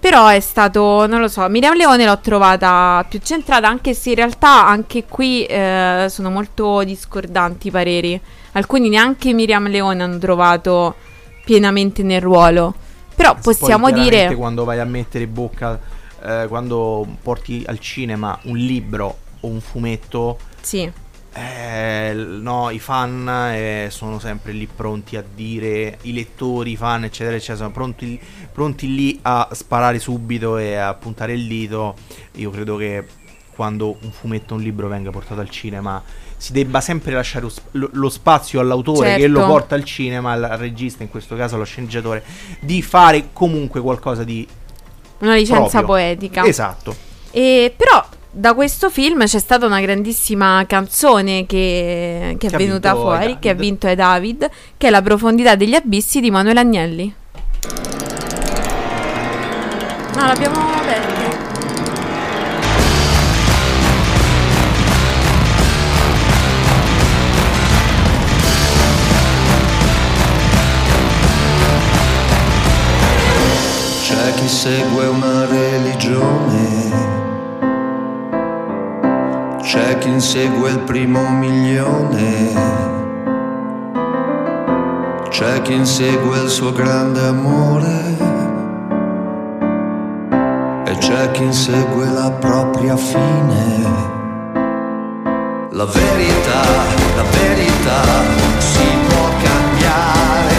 [0.00, 4.14] Però è stato, non lo so, Miriam Leone l'ho trovata più centrata, anche se in
[4.16, 8.18] realtà anche qui eh, sono molto discordanti i pareri.
[8.52, 10.94] Alcuni neanche Miriam Leone hanno trovato
[11.44, 12.74] pienamente nel ruolo.
[13.14, 14.34] Però Poi, possiamo dire...
[14.34, 15.78] quando vai a mettere in bocca,
[16.24, 20.90] eh, quando porti al cinema un libro o un fumetto, Sì,
[21.32, 27.04] eh, no, i fan eh, sono sempre lì pronti a dire, i lettori, i fan,
[27.04, 28.20] eccetera, eccetera, sono pronti,
[28.52, 31.94] pronti lì a sparare subito e a puntare il dito.
[32.32, 33.04] Io credo che
[33.54, 36.02] quando un fumetto un libro venga portato al cinema
[36.36, 39.52] si debba sempre lasciare lo, lo- spazio all'autore che lo Certo.
[39.52, 42.24] porta al cinema, al, al regista, in questo caso allo sceneggiatore,
[42.60, 44.48] di fare comunque qualcosa di
[45.18, 45.86] una licenza proprio.
[45.86, 46.44] poetica.
[46.46, 46.96] Esatto.
[47.30, 52.58] E però da questo film c'è stata una grandissima canzone che, che è Che ha
[52.58, 56.58] venuta fuori, che ha vinto ai David, che è La profondità degli abissi di Manuel
[56.58, 57.14] Agnelli.
[60.14, 61.18] No, l'abbiamo aperto.
[74.02, 76.69] C'è chi segue una religione,
[79.72, 82.52] c'è chi insegue il primo milione,
[85.28, 88.16] c'è chi insegue il suo grande amore
[90.86, 94.08] e c'è chi insegue la propria fine.
[95.70, 96.62] La verità,
[97.14, 98.02] la verità
[98.58, 100.54] si può cambiare.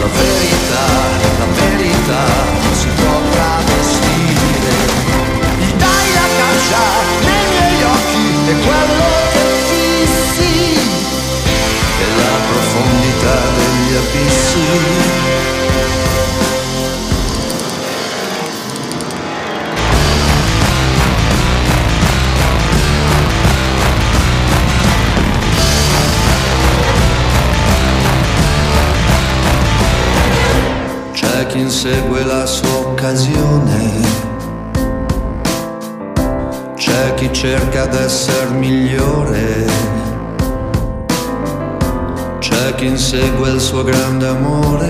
[0.00, 0.84] La verità,
[1.38, 2.37] la verità
[8.48, 10.56] e quello che fissi
[12.00, 14.66] è la profondità degli abissi.
[31.12, 34.27] C'è chi insegue la sua occasione,
[37.18, 39.66] chi cerca d'essere migliore,
[42.38, 44.88] c'è chi insegue il suo grande amore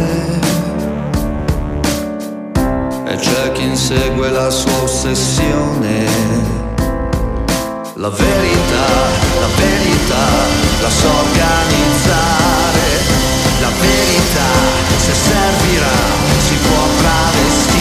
[3.06, 6.04] e c'è chi insegue la sua ossessione.
[7.94, 8.86] La verità,
[9.40, 10.26] la verità
[10.80, 12.86] la so organizzare
[13.60, 14.50] La verità
[14.98, 15.96] se servirà
[16.38, 17.77] si può travestire.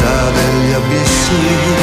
[0.00, 1.82] Profondità degli abissi.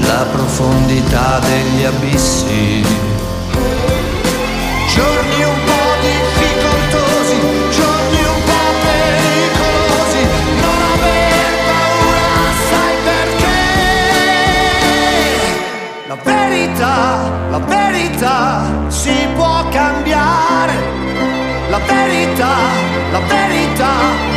[0.00, 2.84] La profondità degli abissi.
[4.94, 7.36] Giorni un po' difficoltosi,
[7.70, 10.22] giorni un po' pericolosi,
[10.60, 12.34] non aver paura,
[12.68, 13.62] sai perché?
[16.08, 16.96] La verità,
[17.50, 18.40] la verità
[18.88, 20.74] si può cambiare,
[21.70, 22.54] la verità,
[23.10, 24.31] la verità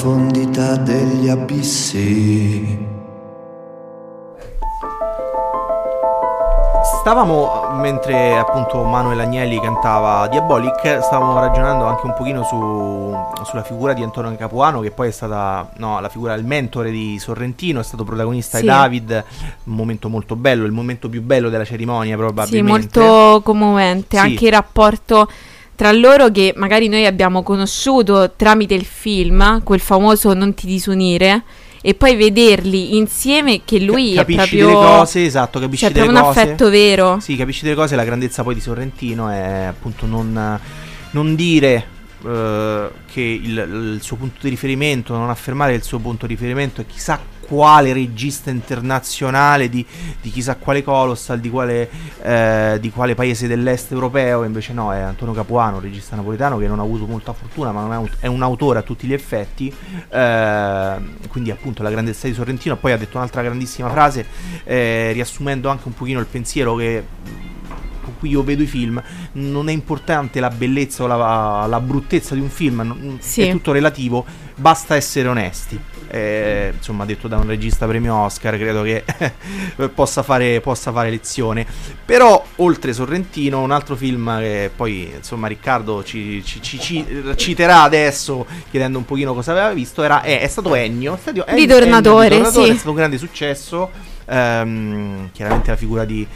[0.00, 2.88] profondità degli abissi.
[7.00, 13.92] Stavamo, mentre appunto Manuel Agnelli cantava Diabolic, stavamo ragionando anche un pochino su, sulla figura
[13.92, 17.84] di Antonio Capuano, che poi è stata no, la figura del mentore di Sorrentino, è
[17.84, 18.62] stato protagonista Sì.
[18.62, 19.24] di David,
[19.64, 23.00] un momento molto bello, il momento più bello della cerimonia Sì, probabilmente.
[23.00, 24.16] molto commovente.
[24.16, 24.22] Sì.
[24.22, 25.28] Anche il rapporto
[25.80, 31.42] tra loro che magari noi abbiamo conosciuto tramite il film, quel famoso Non ti disunire,
[31.80, 34.66] e poi vederli insieme che lui è capisci proprio...
[34.66, 36.40] delle cose, esatto, capisci C'è delle proprio un cose.
[36.42, 37.18] affetto vero.
[37.20, 40.60] Sì, capisci delle cose, la grandezza poi di Sorrentino è appunto non,
[41.12, 41.86] non dire
[42.26, 46.34] eh, che il, il suo punto di riferimento, non affermare che il suo punto di
[46.34, 47.18] riferimento è chissà
[47.50, 49.84] quale regista internazionale di,
[50.20, 51.90] di chissà quale colossal, di quale,
[52.22, 56.68] eh, di quale paese dell'est europeo, invece no, è Antonio Capuano, un regista napoletano che
[56.68, 59.66] non ha avuto molta fortuna, ma è un, è un autore a tutti gli effetti,
[60.10, 60.96] eh,
[61.28, 64.24] quindi appunto la grandezza di Sorrentino, poi ha detto un'altra grandissima frase,
[64.62, 67.04] eh, riassumendo anche un pochino il pensiero che
[68.20, 69.02] cui io vedo i film,
[69.32, 73.42] non è importante la bellezza o la, la bruttezza di un film, non- Sì.
[73.42, 75.78] è tutto relativo, basta essere onesti.
[76.12, 79.04] Eh, insomma, detto da un regista premio Oscar, credo che
[79.94, 81.64] possa, fare, possa fare lezione.
[82.04, 87.06] Però, oltre Sorrentino, un altro film che poi, insomma, Riccardo ci, ci- ci- ci
[87.36, 91.14] citerà adesso, chiedendo un pochino cosa aveva visto, era, è, è stato Ennio.
[91.14, 92.70] È stato Ennio- Ritornatore, Ennio Ritornatore, sì.
[92.72, 93.90] È stato un grande successo.
[94.26, 96.26] Ehm, chiaramente la figura di,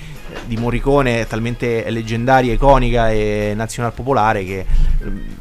[0.46, 4.66] di Morricone è talmente leggendaria, iconica e nazional popolare che
[5.02, 5.36] ehm,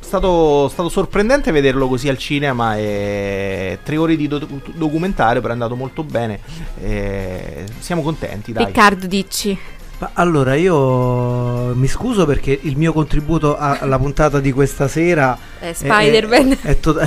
[0.00, 5.52] è stato, stato sorprendente vederlo così al cinema e tre ore di do- documentario però
[5.52, 6.40] è andato molto bene
[6.80, 9.56] e siamo contenti dai Riccardo, dici.
[10.00, 15.74] Ma allora io mi scuso perché il mio contributo alla puntata di questa sera Eh,
[15.74, 16.52] Spider-Man.
[16.62, 16.96] è, è to-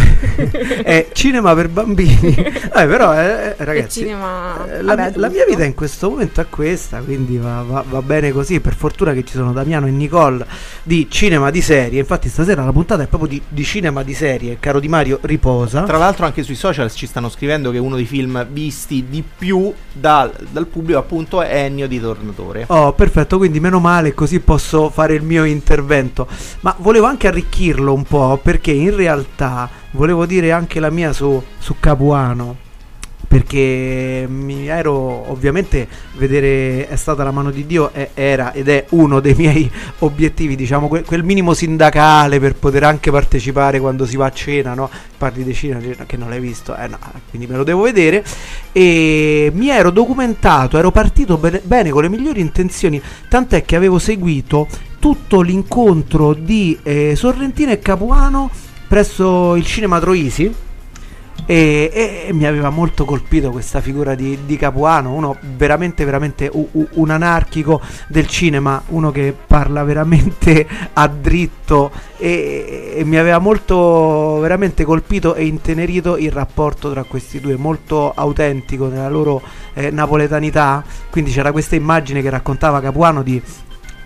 [0.83, 2.61] è cinema per bambini.
[2.75, 6.09] Eh, però eh, eh, ragazzi, cinema- eh, la, vabbè, mia- la mia vita in questo
[6.09, 8.59] momento è questa, quindi va, va- va bene così.
[8.59, 10.43] Per fortuna che ci sono Damiano e Nicole
[10.81, 11.99] di cinema di serie.
[11.99, 14.57] Infatti stasera la puntata è proprio di, di cinema di serie.
[14.59, 15.83] Caro Di Mario, riposa.
[15.83, 19.71] tra l'altro anche sui social ci stanno scrivendo che uno dei film visti di più
[19.91, 24.89] dal, dal pubblico appunto è Ennio di Tornatore Oh, perfetto, quindi meno male, così posso
[24.89, 26.27] fare il mio intervento.
[26.61, 31.41] Ma volevo anche arricchirlo un po', perché in realtà volevo dire anche la mia su,
[31.57, 32.62] su Capuano.
[33.33, 38.85] Perché mi ero ovviamente vedere è stata la mano di Dio, e- era ed è
[38.89, 44.17] uno dei miei obiettivi, diciamo, que- quel minimo sindacale per poter anche partecipare quando si
[44.17, 44.87] va a cena, no?
[45.17, 46.99] Parli di cena che non l'hai visto, eh no,
[47.31, 48.23] quindi me lo devo vedere
[48.71, 53.97] e mi ero documentato, ero partito bene, bene con le migliori intenzioni, tant'è che avevo
[53.97, 54.67] seguito
[54.99, 58.51] tutto l'incontro di eh, Sorrentino e Capuano
[58.87, 60.62] presso il cinema Troisi.
[61.45, 66.49] E, e- e mi aveva molto colpito questa figura di, di Capuano, uno veramente, veramente
[66.51, 73.17] u- u- un anarchico del cinema, uno che parla veramente a dritto e, e mi
[73.17, 79.41] aveva molto veramente colpito e intenerito il rapporto tra questi due, molto autentico nella loro
[79.73, 80.81] eh, napoletanità.
[81.09, 83.41] Quindi c'era questa immagine che raccontava Capuano di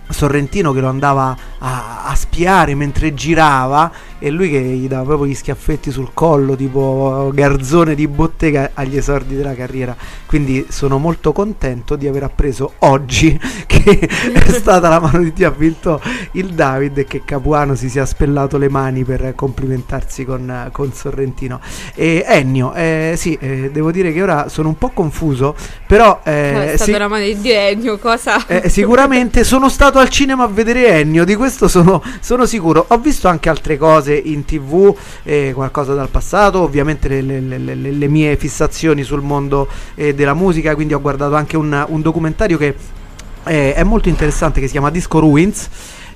[0.10, 5.28] Sorrentino che lo andava a, a spiare mentre girava e lui che gli dava proprio
[5.28, 9.96] gli schiaffetti sul collo, tipo garzone di bottega agli esordi della carriera.
[10.26, 15.48] Quindi sono molto contento di aver appreso oggi che è stata la mano di Dio,
[15.48, 16.02] ha vinto
[16.32, 21.60] il David e che Capuano si sia spellato le mani per complimentarsi con, con Sorrentino.
[21.94, 25.56] E Ennio, eh, sì, eh, devo dire che ora sono un po' confuso,
[25.86, 26.22] però...
[26.24, 28.46] eh, è stata sì- la mano di Dio, Ennio, cosa?
[28.48, 32.86] eh, sicuramente sono stato al cinema a vedere Ennio, di questo sono, sono sicuro.
[32.90, 37.76] Ho visto anche altre cose in tv, eh, qualcosa dal passato, ovviamente le, le- le-
[37.76, 42.02] le- le mie fissazioni sul mondo eh, della musica, quindi ho guardato anche un, un
[42.02, 42.76] documentario che
[43.46, 45.70] eh, è molto interessante che si chiama Disco Ruins.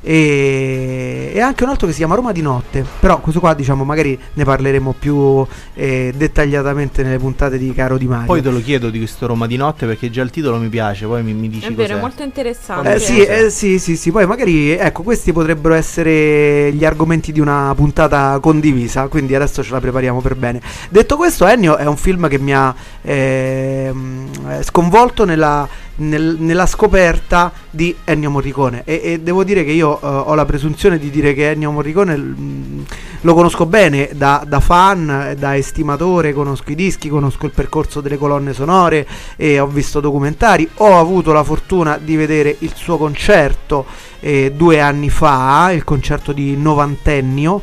[0.03, 2.83] E, e anche un altro che si chiama Roma di notte.
[2.99, 8.07] Però questo qua, diciamo, magari ne parleremo più eh, dettagliatamente nelle puntate di Caro Di
[8.07, 8.25] Mario.
[8.25, 11.05] Poi te lo chiedo di questo Roma di notte perché già il titolo mi piace,
[11.05, 11.97] poi mi, mi dici È vero, cos'è.
[11.97, 12.93] è molto interessante.
[12.95, 17.39] Eh, sì, eh, sì, sì, sì, poi magari ecco, questi potrebbero essere gli argomenti di
[17.39, 20.61] una puntata condivisa, quindi adesso ce la prepariamo per bene.
[20.89, 26.65] Detto questo, Ennio è un film che mi ha ehm, eh, sconvolto nella, nel- nella
[26.65, 28.83] scoperta di Ennio Morricone.
[28.85, 32.17] E, e devo dire che io eh, ho la presunzione di dire che Ennio Morricone
[32.17, 32.81] mm,
[33.21, 38.17] lo conosco bene da, da fan, da estimatore, conosco i dischi, conosco il percorso delle
[38.17, 43.85] colonne sonore e ho visto documentari, ho avuto la fortuna di vedere il suo concerto
[44.19, 47.61] eh, due anni fa, il concerto di novantennio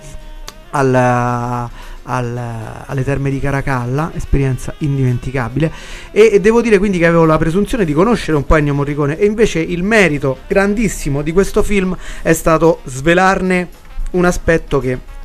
[0.71, 1.69] al,
[2.09, 5.71] al- alle terme di Caracalla, esperienza indimenticabile.
[6.11, 9.19] E, e devo dire quindi che avevo la presunzione di conoscere un po' Ennio Morricone.
[9.19, 13.69] E invece il merito grandissimo di questo film è stato svelarne
[14.13, 15.17] un aspetto che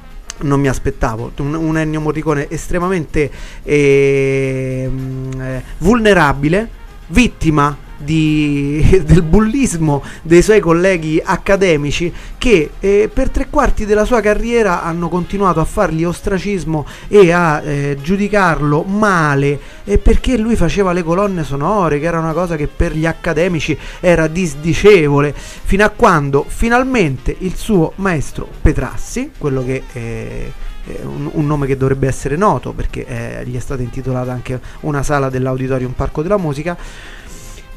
[0.42, 3.32] non mi aspettavo, un, un Ennio Morricone estremamente
[3.64, 6.70] ehm, eh, vulnerabile,
[7.08, 14.22] vittima di- del bullismo dei suoi colleghi accademici che eh, per tre quarti della sua
[14.22, 20.92] carriera hanno continuato a fargli ostracismo e a eh, giudicarlo male eh, perché lui faceva
[20.94, 25.34] le colonne sonore che era una cosa che per gli accademici era disdicevole.
[25.36, 30.52] Fino a quando finalmente il suo maestro Petrassi quello che eh,
[30.86, 34.60] è un, un nome che dovrebbe essere noto perché eh, gli è stata intitolata anche
[34.82, 36.76] una sala dell'Auditorium Parco della Musica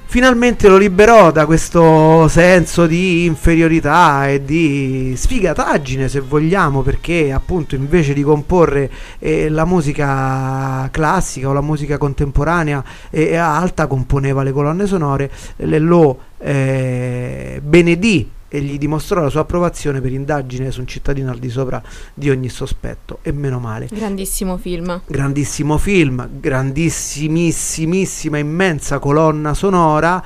[0.09, 7.75] finalmente lo liberò da questo senso di inferiorità e di sfigataggine se vogliamo perché appunto
[7.75, 14.53] invece di comporre eh, la musica classica o la musica contemporanea e alta componeva le
[14.53, 20.81] colonne sonore le lo eh, benedì e gli dimostrò la sua approvazione per indagine su
[20.81, 21.83] un cittadino al di sopra
[22.15, 23.19] di ogni sospetto.
[23.21, 23.89] E meno male.
[23.93, 25.03] Grandissimo film.
[25.07, 30.25] grandissimo film, grandissimissima, immensa colonna sonora.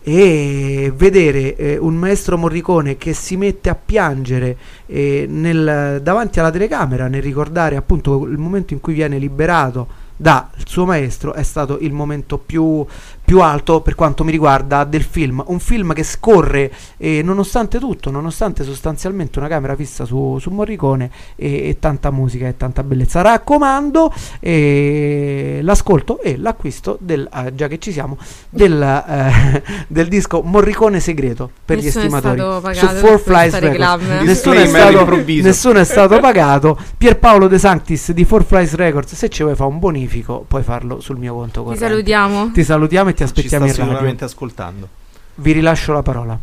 [0.00, 4.56] E vedere eh, un maestro Morricone che si mette a piangere
[4.86, 10.48] eh, nel- davanti alla telecamera nel ricordare appunto il momento in cui viene liberato dal
[10.64, 12.84] suo maestro è stato il momento più,
[13.28, 15.44] più alto per quanto mi riguarda del film.
[15.48, 21.10] Un film che scorre eh, nonostante tutto nonostante sostanzialmente una camera fissa su, su Morricone
[21.36, 23.20] e, e tanta musica e tanta bellezza.
[23.20, 24.10] Raccomando
[24.40, 28.16] eh, l'ascolto e l'acquisto del, eh, già che ci siamo
[28.48, 32.76] del, eh, del disco Morricone segreto per gli Nessuno è estimatori.
[32.78, 34.04] su Four Flies Records.
[34.22, 36.78] Nessuno è, stato, nessuno è stato pagato.
[36.96, 39.14] Pierpaolo De Sanctis di Four Flies Records.
[39.14, 41.86] Se ci vuoi fare un bonifico puoi farlo sul mio conto Ti corrente.
[41.86, 42.50] salutiamo.
[42.52, 44.88] ti salutiamo e ti Ci sta aspettiamo in radio sicuramente ascoltando.
[45.36, 46.38] vi rilascio la parola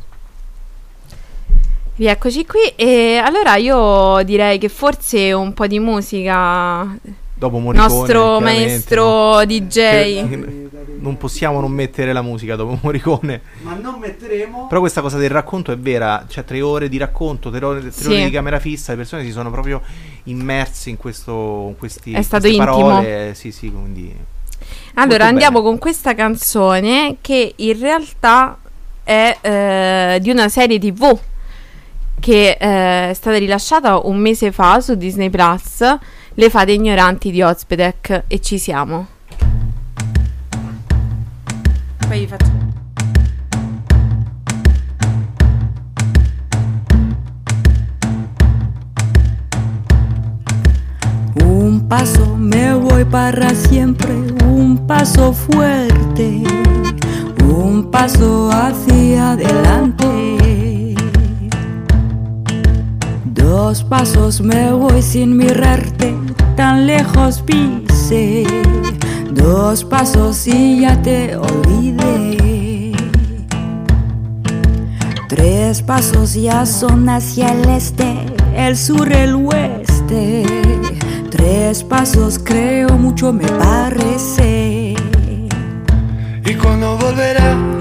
[1.98, 2.74] Rieccoci qui.
[2.76, 6.86] E allora io direi che forse un po' di musica.
[7.38, 9.46] Dopo Morricone, nostro maestro no?
[9.46, 9.74] DJ.
[9.74, 10.64] Che-
[11.00, 13.42] Non possiamo non mettere la musica dopo Morricone.
[13.62, 17.50] ma non metteremo Però questa cosa del racconto è vera, cioè tre ore di racconto,
[17.50, 18.08] tre ore, tre Sì.
[18.08, 19.82] ore di camera fissa, le persone si sono proprio
[20.24, 22.88] immerse in, questo, in questi È stato queste intimo.
[22.88, 23.32] parole.
[23.36, 24.14] Sì, sì, quindi
[24.96, 28.58] Allora andiamo con questa canzone che in realtà
[29.04, 31.18] è eh, di una serie TV
[32.20, 35.84] che eh, è stata rilasciata un mese fa su Disney Plus,
[36.34, 39.08] Le fate ignoranti di Ozpedek e ci siamo.
[42.08, 42.65] Poi vi faccio
[51.86, 54.12] Un paso me voy para siempre,
[54.48, 56.42] un paso fuerte,
[57.48, 60.96] un paso hacia adelante.
[63.24, 66.16] Dos pasos me voy sin mirarte,
[66.56, 68.48] tan lejos pise.
[69.32, 72.94] Dos pasos y ya te olvidé.
[75.30, 78.26] Tres pasos ya son hacia el este,
[78.56, 80.55] el sur, el oeste.
[81.36, 84.96] Tres pasos creo mucho me parece.
[86.46, 87.75] ¿Y cuando volverá?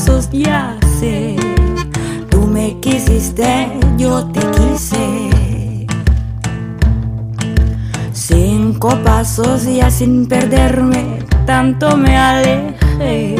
[0.00, 1.36] Cuatro pasos ya sé.
[2.30, 5.86] Tú me quisiste, yo te quise.
[8.12, 13.36] Cinco pasos ya sin perderme, tanto me alejé.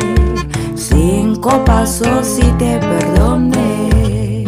[0.75, 4.45] Cinco pasos y te perdoné.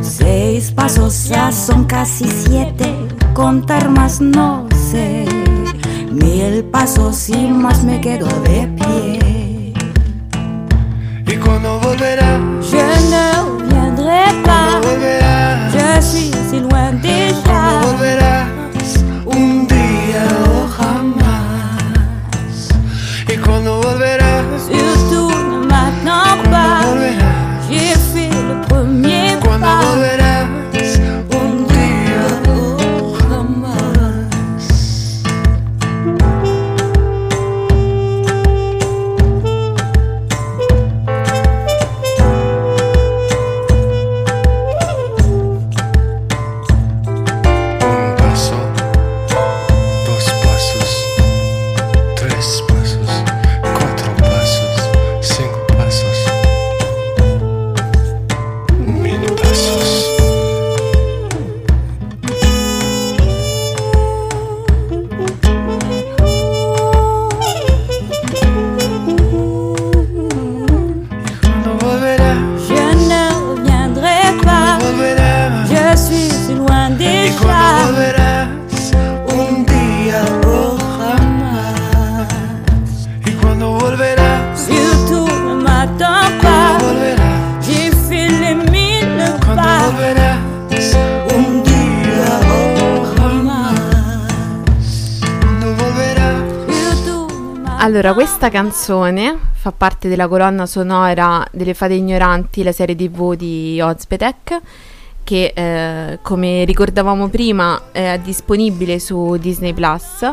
[0.00, 2.94] Seis pasos ya son casi siete,
[3.34, 5.24] contar más no sé.
[6.12, 9.19] Mil pasos y más me quedo de pie.
[97.82, 103.80] Allora, questa canzone fa parte della colonna sonora delle Fate Ignoranti, la serie TV di
[103.80, 104.60] Ozpetek,
[105.24, 110.30] che eh, come ricordavamo prima è disponibile su Disney Plus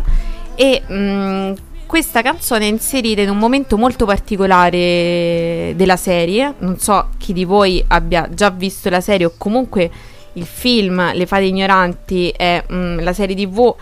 [0.56, 6.54] e mh, questa canzone è inserita in un momento molto particolare della serie.
[6.58, 9.90] Non so chi di voi abbia già visto la serie o comunque
[10.34, 13.74] il film Le Fate Ignoranti è mh, la serie TV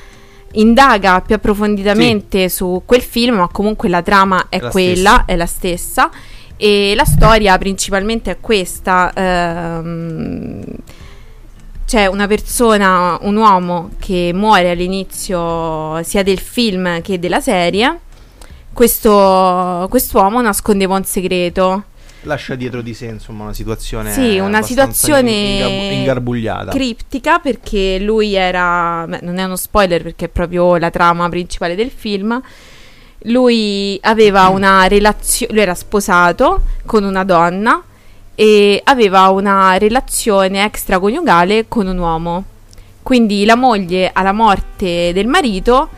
[0.56, 5.26] indaga più approfonditamente su quel film, ma comunque la trama è, È la quella, stessa.
[5.26, 6.10] è la stessa.
[6.58, 9.12] E la storia principalmente è questa.
[9.14, 10.64] ehm,
[11.86, 18.00] c'è una persona, un uomo che muore all'inizio sia del film che della serie.
[18.74, 21.84] Questo quest'uomo nascondeva un segreto.
[22.26, 24.12] Lascia dietro di sé, insomma, una situazione.
[24.12, 26.72] Sì, una situazione ingarbu- ingarbugliata.
[26.72, 31.76] criptica perché lui era, beh, non è uno spoiler perché è proprio la trama principale
[31.76, 32.42] del film.
[33.24, 37.82] Lui aveva una relazione, lui era sposato con una donna
[38.36, 42.44] e aveva una relazione extraconiugale con un uomo.
[43.02, 45.90] Quindi la moglie alla morte del marito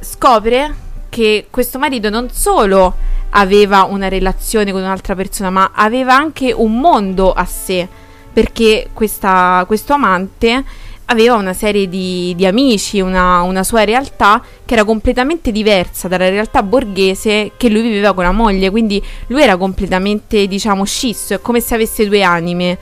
[0.00, 2.94] scopre che questo marito non solo
[3.30, 7.86] aveva una relazione con un'altra persona, ma aveva anche un mondo a sé,
[8.32, 10.64] perché questa- questo amante
[11.10, 16.28] aveva una serie di, di amici, una, una sua realtà che era completamente diversa dalla
[16.28, 21.40] realtà borghese che lui viveva con la moglie, quindi lui era completamente, diciamo, scisso, è
[21.40, 22.78] come se avesse due anime.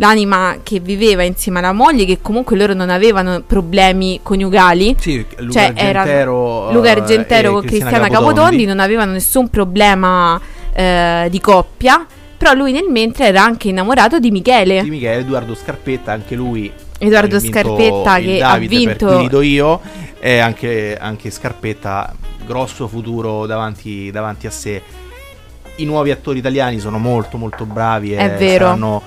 [0.00, 5.52] L'anima che viveva insieme alla moglie, che comunque loro non avevano problemi coniugali, Sì, Luca
[5.52, 10.40] cioè era Argentero, Luca eh, Argentero e con Cristiana Capotondi non avevano nessun problema
[10.72, 14.82] eh, di coppia, però lui nel mentre era anche innamorato di Michele.
[14.82, 16.70] Di Michele Edoardo Scarpetta, anche lui.
[16.96, 19.80] Edoardo Scarpetta che Davide ha vinto Per cui rido io,
[20.20, 22.14] e anche, anche Scarpetta,
[22.46, 24.80] grosso futuro davanti, davanti a sé.
[25.76, 28.12] I nuovi attori italiani sono molto molto bravi.
[28.12, 28.66] È e vero.
[28.66, 29.02] Saranno,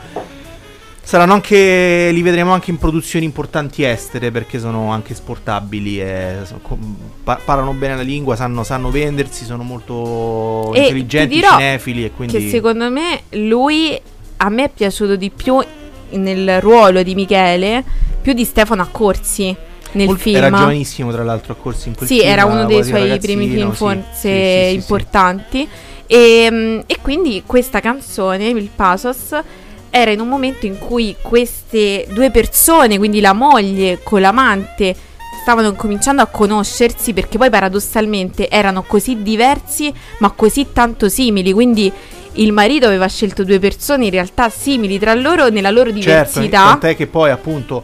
[1.01, 2.09] saranno anche.
[2.11, 6.01] Li vedremo anche in produzioni importanti estere perché sono anche esportabili.
[6.01, 6.37] E
[7.23, 12.05] parlano bene la lingua, sanno, sanno vendersi, sono molto E intelligenti, cinefili.
[12.05, 13.99] E quindi che secondo me lui
[14.37, 15.59] a me è piaciuto di più
[16.11, 17.83] nel ruolo di Michele
[18.21, 19.55] più di Stefano Accorsi.
[19.93, 20.37] nel Molto- film.
[20.37, 23.49] Era giovanissimo, tra l'altro, a corsi in quel Sì, film, era uno dei suoi primi
[23.49, 25.67] film sì, forse sì, sì, sì, importanti.
[26.07, 29.37] E, mm, e quindi questa canzone, il Pasos,
[29.91, 34.95] era in un momento in cui queste due persone, quindi la moglie con l'amante,
[35.41, 41.51] stavano cominciando a conoscersi perché poi paradossalmente erano così diversi ma così tanto simili.
[41.51, 41.91] Quindi
[42.35, 46.63] il marito aveva scelto due persone in realtà simili tra loro nella loro Certo, diversità.
[46.63, 47.83] tant'è che poi appunto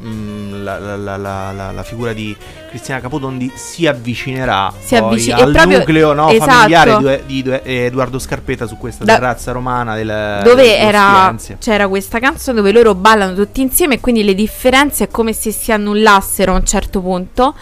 [0.00, 2.36] mh, la, la- la- la- la- figura di
[2.68, 6.50] Cristina Capotondi si avvicinerà Si avvici- al proprio- nucleo no, esatto.
[6.50, 11.88] familiare di, di eh, Edoardo Scarpetta su questa Da- terrazza romana del, dove era, c'era
[11.88, 15.72] questa canzone dove loro ballano tutti insieme e quindi le differenze è come se si
[15.72, 17.54] annullassero a un certo punto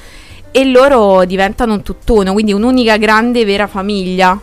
[0.51, 4.39] e loro diventano un tutt'uno, quindi un'unica grande vera famiglia.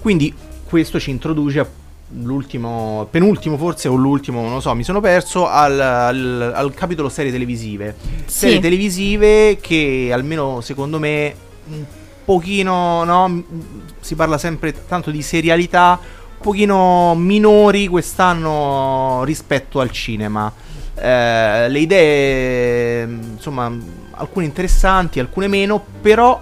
[0.00, 0.32] Quindi
[0.68, 1.66] questo ci introduce a
[2.08, 7.08] l'ultimo, penultimo forse o l'ultimo, non lo so, mi sono perso al, al- al capitolo
[7.08, 7.94] serie televisive.
[8.26, 8.60] Serie Sì.
[8.60, 11.34] televisive che almeno secondo me
[11.68, 11.84] un
[12.24, 13.42] pochino, no,
[14.00, 20.52] si parla sempre tanto di serialità, un pochino minori quest'anno rispetto al cinema.
[20.98, 23.70] Eh, le idee, insomma,
[24.12, 26.40] alcune interessanti, alcune meno, però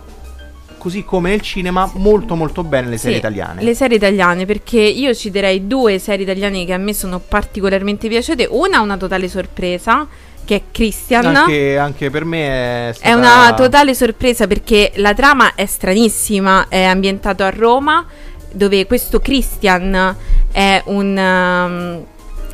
[0.85, 3.63] così come nel cinema molto molto bene le serie Sì, italiane.
[3.63, 8.47] Le serie italiane, perché io citerei due serie italiane che a me sono particolarmente piaciute.
[8.51, 10.07] Una, una totale sorpresa,
[10.45, 11.25] che è Christian.
[11.25, 13.09] Anche, anche per me è stata...
[13.09, 18.05] È una totale sorpresa perché la trama è stranissima, è ambientato a Roma,
[18.53, 20.15] dove questo Christian
[20.53, 22.05] è un, um,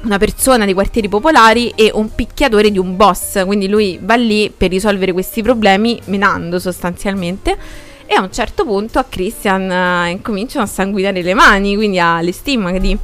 [0.05, 4.55] una persona dei quartieri popolari e un picchiatore di un boss, quindi lui va lì
[4.57, 7.89] per risolvere questi problemi menando sostanzialmente.
[8.13, 12.21] E a un certo punto a Christian eh, incominciano a sanguinare le mani, quindi ha
[12.21, 12.99] le stimati.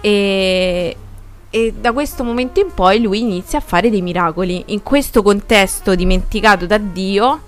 [0.00, 0.96] E,
[1.50, 4.62] e da questo momento in poi lui inizia a fare dei miracoli.
[4.66, 7.40] In questo contesto dimenticato da Dio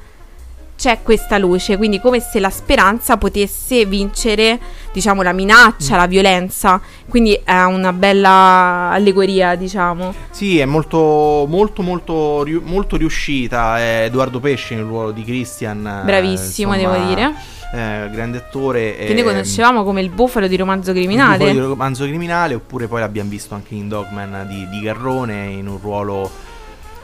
[0.81, 4.59] c'è questa luce, quindi come se la speranza potesse vincere,
[4.95, 6.81] diciamo, la minaccia, la violenza.
[7.07, 10.15] Quindi è una bella allegoria, diciamo.
[10.31, 13.79] Sì, è molto molto molto, molto riuscita.
[13.79, 15.87] È Edoardo Pesce nel ruolo di Christian.
[15.87, 17.35] eh, Bravissimo, insomma, devo dire.
[17.75, 18.97] eh, grande attore.
[18.97, 21.53] Che noi conoscevamo come il bufalo di romanzo criminale.
[21.53, 25.79] di romanzo criminale, oppure poi l'abbiamo visto anche in Dogman di, di Garrone in un
[25.79, 26.49] ruolo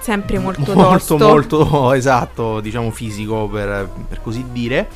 [0.07, 1.18] Sempre molto, molto, tosto.
[1.18, 4.88] molto esatto, diciamo fisico per, per così dire.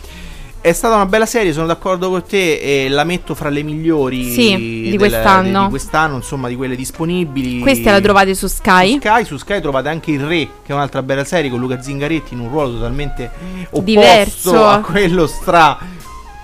[0.61, 4.31] È stata una bella serie, sono d'accordo con te e la metto fra le migliori
[4.31, 5.65] Sì, di quest'anno.
[5.65, 7.59] di quest'anno, insomma, di quelle disponibili.
[7.59, 8.93] Questa la trovate su Sky.
[8.93, 11.81] Su Sky, su Sky trovate anche Il Re, che è un'altra bella serie con Luca
[11.83, 13.31] Zingaretti in un ruolo totalmente
[13.71, 14.65] opposto Diverso.
[14.65, 15.77] a quello stra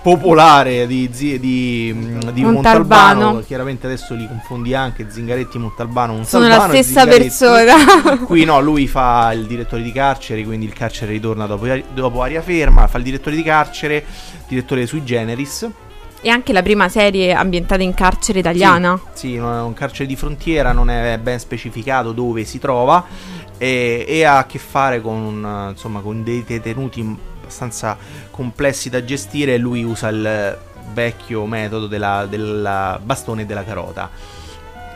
[0.01, 2.51] popolare di, Zi- di, mm, di Montalbano.
[2.51, 3.39] Montalbano.
[3.41, 8.17] Chiaramente adesso li confondi anche Zingaretti, Montalbano, Sono Montalbano la e stessa persona.
[8.25, 12.41] Qui no, lui fa il direttore di carcere, quindi il carcere ritorna dopo, dopo aria
[12.41, 14.05] ferma, fa il direttore di carcere,
[14.47, 15.67] direttore sui generis.
[16.21, 18.99] e anche la prima serie ambientata in carcere italiana.
[19.13, 23.05] Sì, è un carcere di frontiera, non è ben specificato dove si trova
[23.57, 27.17] e, e ha a che fare con, insomma, con dei detenuti
[27.47, 27.97] abbastanza
[28.29, 30.57] complessi da gestire e lui usa il
[30.93, 34.09] vecchio metodo della, del bastone e della carota.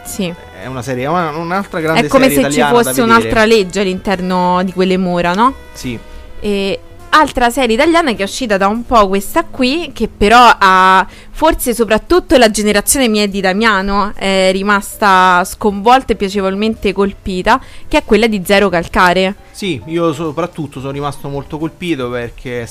[0.03, 0.33] Sì.
[0.61, 4.61] È una serie, una- un'altra grande È come serie se ci fosse un'altra legge all'interno
[4.63, 5.53] di quelle mura, no?
[5.73, 5.97] Sì,
[6.39, 6.79] E
[7.11, 11.73] altra serie italiana che è uscita da un po' questa qui, che però ha forse
[11.73, 18.27] soprattutto la generazione mia di Damiano è rimasta sconvolta e piacevolmente colpita, che è quella
[18.27, 19.35] di Zero Calcare.
[19.51, 22.67] Sì, io soprattutto sono rimasto molto colpito perché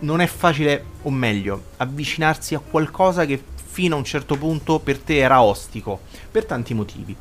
[0.00, 4.98] non è facile, o meglio, avvicinarsi a qualcosa che fino a un certo punto per
[4.98, 6.00] te era ostico,
[6.30, 7.16] per tanti motivi.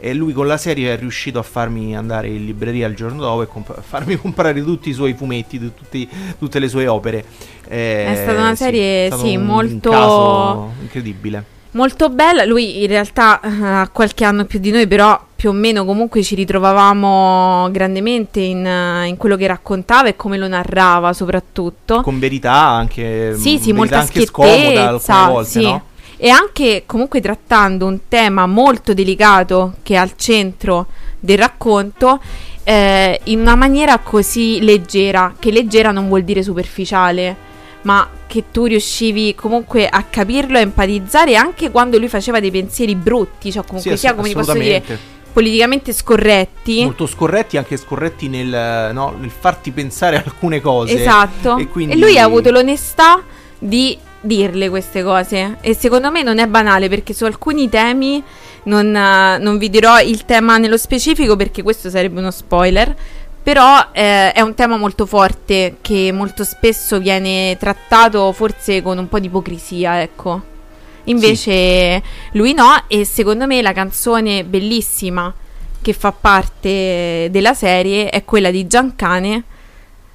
[0.00, 3.42] E lui con la serie è riuscito a farmi andare in libreria il giorno dopo
[3.42, 7.24] e comp- farmi comprare tutti i suoi fumetti, tu- tutti- tutte le sue opere.
[7.68, 11.44] Eh, È stata una serie, stato sì, un- molto- incredibile.
[11.72, 15.52] Molto bella, lui in realtà eh, ha qualche anno più di noi, però più o
[15.52, 21.12] meno comunque ci ritrovavamo grandemente in, eh, in quello che raccontava e come lo narrava
[21.12, 22.00] soprattutto.
[22.00, 23.34] Con verità anche.
[23.36, 25.62] Sì, sì, molta anche scomoda alcune volte, sì.
[25.62, 25.82] no?
[26.22, 30.86] E anche comunque trattando un tema molto delicato che è al centro
[31.18, 32.20] del racconto
[32.62, 37.34] eh, in una maniera così leggera, che leggera non vuol dire superficiale,
[37.82, 42.94] ma che tu riuscivi comunque a capirlo, a empatizzare anche quando lui faceva dei pensieri
[42.94, 44.82] brutti, cioè comunque Sì, sia come ti posso dire
[45.32, 46.82] politicamente scorretti.
[46.82, 51.00] molto scorretti, anche scorretti nel, no, nel farti pensare alcune cose.
[51.00, 51.56] Esatto.
[51.56, 51.94] E, quindi...
[51.94, 53.22] E lui ha avuto l'onestà
[53.58, 55.56] di dirle queste cose.
[55.60, 58.22] E secondo me non è banale perché su alcuni temi
[58.64, 62.94] non, eh, non vi dirò il tema nello specifico perché questo sarebbe uno spoiler.
[63.42, 69.08] Però eh, è un tema molto forte che molto spesso viene trattato forse con un
[69.08, 70.48] po' di ipocrisia, ecco.
[71.04, 72.02] Invece
[72.32, 75.32] lui no e secondo me la canzone bellissima
[75.80, 79.44] che fa parte della serie è quella di Giancane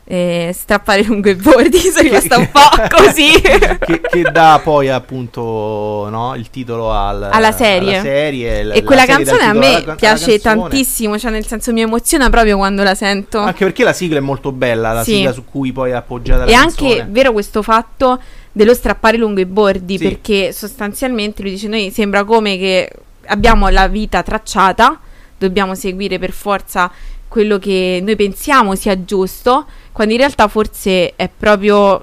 [0.07, 2.59] eh, strappare lungo i bordi sono rimasta un po'
[2.95, 7.93] così che, che dà poi appunto no, il titolo al- Alla serie.
[7.95, 10.59] alla serie, l- e la quella canzone a me alla- alla piace canzone.
[10.69, 14.21] tantissimo cioè nel senso mi emoziona proprio quando la sento Anche perché la sigla è
[14.21, 15.13] molto bella, la Sì.
[15.15, 16.91] sigla su cui poi è appoggiata la E canzone.
[16.99, 20.03] anche vero questo fatto dello strappare lungo i bordi, Sì.
[20.03, 22.89] perché sostanzialmente lui dice: Noi sembra come che
[23.25, 24.97] abbiamo la vita tracciata,
[25.37, 26.89] dobbiamo seguire per forza
[27.35, 32.01] quello che noi pensiamo sia giusto, quando in realtà forse è proprio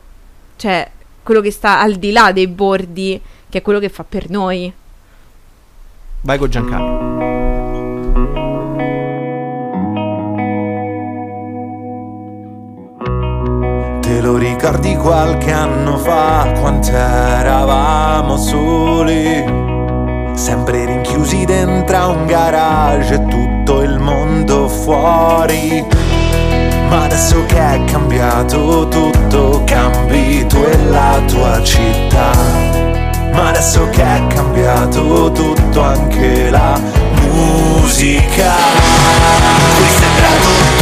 [0.57, 0.87] cioè,
[1.23, 3.19] quello che sta al di là dei bordi,
[3.49, 4.71] che è quello che fa per noi.
[6.21, 7.21] Vai con Giancarlo.
[14.03, 19.62] Te lo ricordi qualche anno fa, quant'eravamo soli?
[20.35, 25.85] Sempre rinchiusi dentro un garage e tutto il mondo fuori.
[26.89, 32.31] Ma adesso che è cambiato tutto, cambi tu e la tua città.
[33.33, 36.79] Ma adesso che è cambiato tutto, anche la
[37.21, 38.53] musica.
[39.77, 40.82] Qui sembra tutto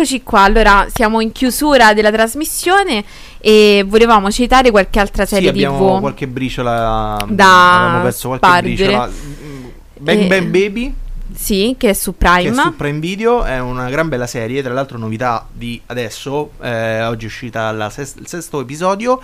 [0.00, 3.02] Eccoci qua, allora siamo in chiusura della trasmissione
[3.40, 6.00] e volevamo citare qualche altra Sì, serie abbiamo TV.
[6.00, 7.16] qualche briciola.
[7.28, 8.74] Da abbiamo perso qualche spargere.
[8.76, 9.08] briciola.
[9.08, 9.64] Mm,
[9.98, 10.94] Bang Eh, Bang Baby.
[11.34, 12.50] Sì, che è su Che Prime.
[12.50, 17.02] è su Prime Video, è una gran bella serie, tra l'altro novità di adesso, eh,
[17.02, 19.20] oggi è uscita la ses- il sesto episodio,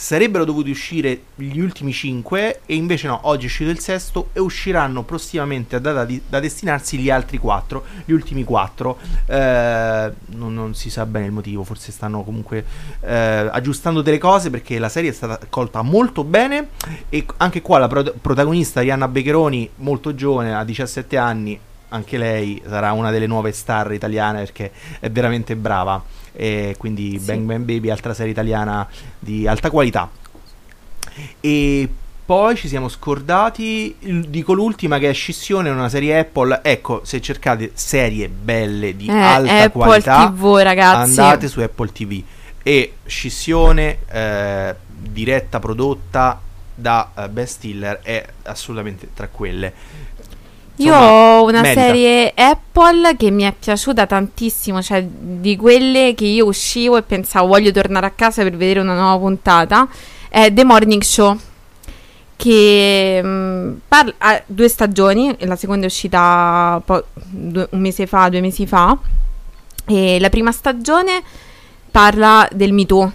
[0.00, 4.38] sarebbero dovuti uscire gli ultimi cinque e invece no, oggi è uscito il sesto e
[4.38, 8.96] usciranno prossimamente a data di- da destinarsi gli altri quattro, gli ultimi quattro,
[9.26, 12.64] Eh, non, non si sa bene il motivo, forse stanno comunque
[13.00, 16.68] eh, aggiustando delle cose perché la serie è stata accolta molto bene
[17.08, 21.58] e anche qua la pro- protagonista Rihanna Beccheroni, molto giovane, ha 17 anni,
[21.90, 24.70] anche lei sarà una delle nuove star italiane perché
[25.00, 26.02] è veramente brava.
[26.32, 27.24] E quindi Sì.
[27.26, 28.86] Bang Bang Baby, altra serie italiana
[29.18, 30.08] di alta qualità.
[31.40, 31.88] E
[32.24, 33.96] poi ci siamo scordati,
[34.28, 36.60] dico l'ultima che è Scissione, una serie Apple.
[36.62, 41.18] Ecco, se cercate serie belle di Eh, alta Apple qualità, TV, ragazzi.
[41.20, 42.22] andate su Apple TV.
[42.62, 46.40] E Scissione, eh, diretta, prodotta
[46.74, 49.72] da eh, Ben Stiller, è assolutamente tra quelle.
[50.78, 51.80] Io ho una merita.
[51.80, 57.48] serie Apple che mi è piaciuta tantissimo, cioè di quelle che io uscivo e pensavo
[57.48, 59.88] voglio tornare a casa per vedere una nuova puntata,
[60.28, 61.36] è The Morning Show,
[62.36, 68.28] che mh, parla- ha due stagioni, la seconda è uscita po- due- un mese fa,
[68.28, 68.96] due mesi fa,
[69.86, 71.22] e la prima stagione
[71.90, 73.12] parla del Me Too,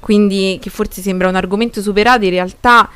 [0.00, 2.88] quindi che forse sembra un argomento superato, in realtà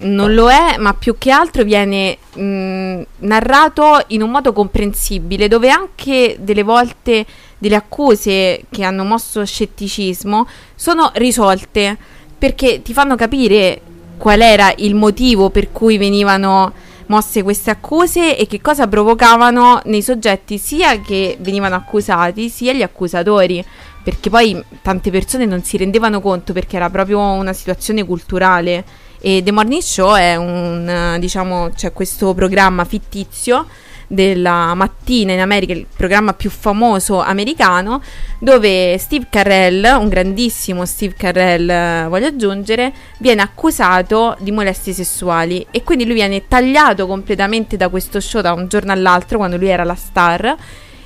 [0.00, 5.70] non lo è, ma più che altro viene mh, narrato in un modo comprensibile, dove
[5.70, 7.26] anche delle volte
[7.58, 11.96] delle accuse che hanno mosso scetticismo sono risolte,
[12.38, 13.80] perché ti fanno capire
[14.16, 16.72] qual era il motivo per cui venivano
[17.06, 22.82] mosse queste accuse e che cosa provocavano nei soggetti sia che venivano accusati sia gli
[22.82, 23.62] accusatori.
[24.02, 28.84] Perché poi tante persone non si rendevano conto perché era proprio una situazione culturale
[29.20, 33.66] e The Morning Show è un eh, diciamo c'è questo programma fittizio
[34.12, 38.02] della mattina in America, il programma più famoso americano,
[38.40, 45.64] dove Steve Carell, un grandissimo Steve Carell, eh, voglio aggiungere, viene accusato di molestie sessuali
[45.70, 49.68] e quindi lui viene tagliato completamente da questo show da un giorno all'altro quando lui
[49.68, 50.56] era la star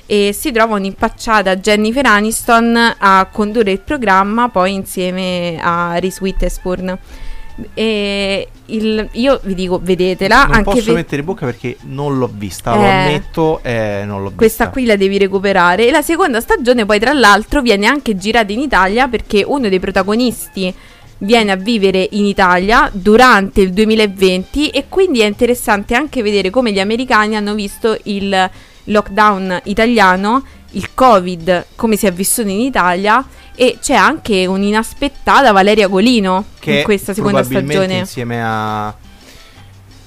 [0.07, 6.97] e si trova un'impacciata Jennifer Aniston a condurre il programma poi insieme a Reese Witherspoon.
[7.73, 10.43] E il- io vi dico, vedetela.
[10.43, 12.89] Non anche posso per- mettere in bocca perché non l'ho vista, lo Eh.
[12.89, 14.69] ammetto, eh, non l'ho Questa vista.
[14.69, 15.87] qui la devi recuperare.
[15.87, 19.79] E la seconda stagione, poi, tra l'altro, viene anche girata in Italia perché uno dei
[19.79, 20.73] protagonisti
[21.19, 26.73] viene a vivere in Italia durante il 2020 e quindi è interessante anche vedere come
[26.73, 28.49] gli americani hanno visto il
[28.85, 33.25] lockdown italiano, il Covid, come si è vissuto in Italia
[33.55, 37.97] e c'è anche un'inaspettata Valeria Golino che in questa seconda stagione.
[37.99, 38.95] insieme a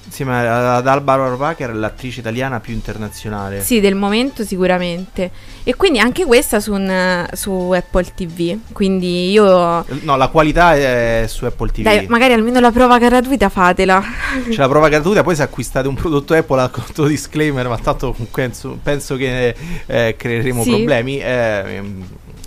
[0.05, 3.61] insieme a- ad Alba Rohrwacher l'attrice italiana più internazionale.
[3.61, 5.29] Sì, del momento sicuramente.
[5.63, 8.57] E quindi anche questa su, un- su Apple TV.
[8.73, 9.85] Quindi io...
[10.01, 11.83] No, la qualità è su Apple TV.
[11.83, 14.01] Dai, magari almeno la prova gratuita fatela.
[14.49, 18.15] C'è la prova gratuita, poi se acquistate un prodotto Apple ha conto disclaimer, ma tanto
[18.31, 20.69] penso, penso che eh, creeremo Sì.
[20.71, 21.19] problemi.
[21.19, 21.83] eh,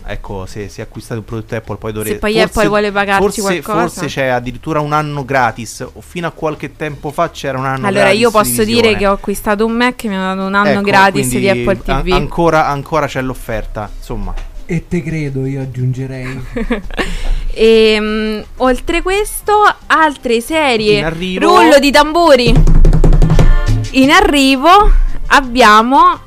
[0.06, 2.14] ecco, se, se acquistate un prodotto Apple poi dovrete...
[2.14, 3.80] Se poi Apple vuole pagarci forse, qualcosa.
[3.80, 7.86] Forse c'è addirittura un anno gratis, o fino a qualche tempo fa c'era un anno
[7.86, 8.80] allora gratis io di posso visione.
[8.80, 11.48] dire che ho acquistato un Mac e mi hanno dato un anno Ecco, gratis di
[11.48, 12.12] Apple an- TV.
[12.12, 14.34] ancora, ancora c'è l'offerta, insomma.
[14.64, 16.42] E te credo, io aggiungerei.
[17.54, 19.52] E mm, oltre questo,
[19.86, 20.98] altre serie.
[21.00, 22.54] In arrivo- Rullo di tamburi.
[23.90, 24.90] In arrivo
[25.26, 26.18] abbiamo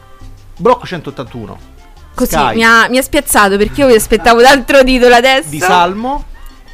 [0.57, 1.73] Blocco 181.
[2.15, 5.49] Così Sky, mi ha, mi ha spiazzato perché io vi aspettavo l'altro titolo adesso.
[5.49, 6.23] di Salmo.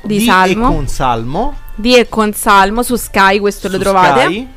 [0.04, 0.72] Di e Salmo.
[0.74, 1.58] con Salmo.
[1.76, 4.22] Di e con Salmo su Sky, questo lo su trovate.
[4.24, 4.48] Sky,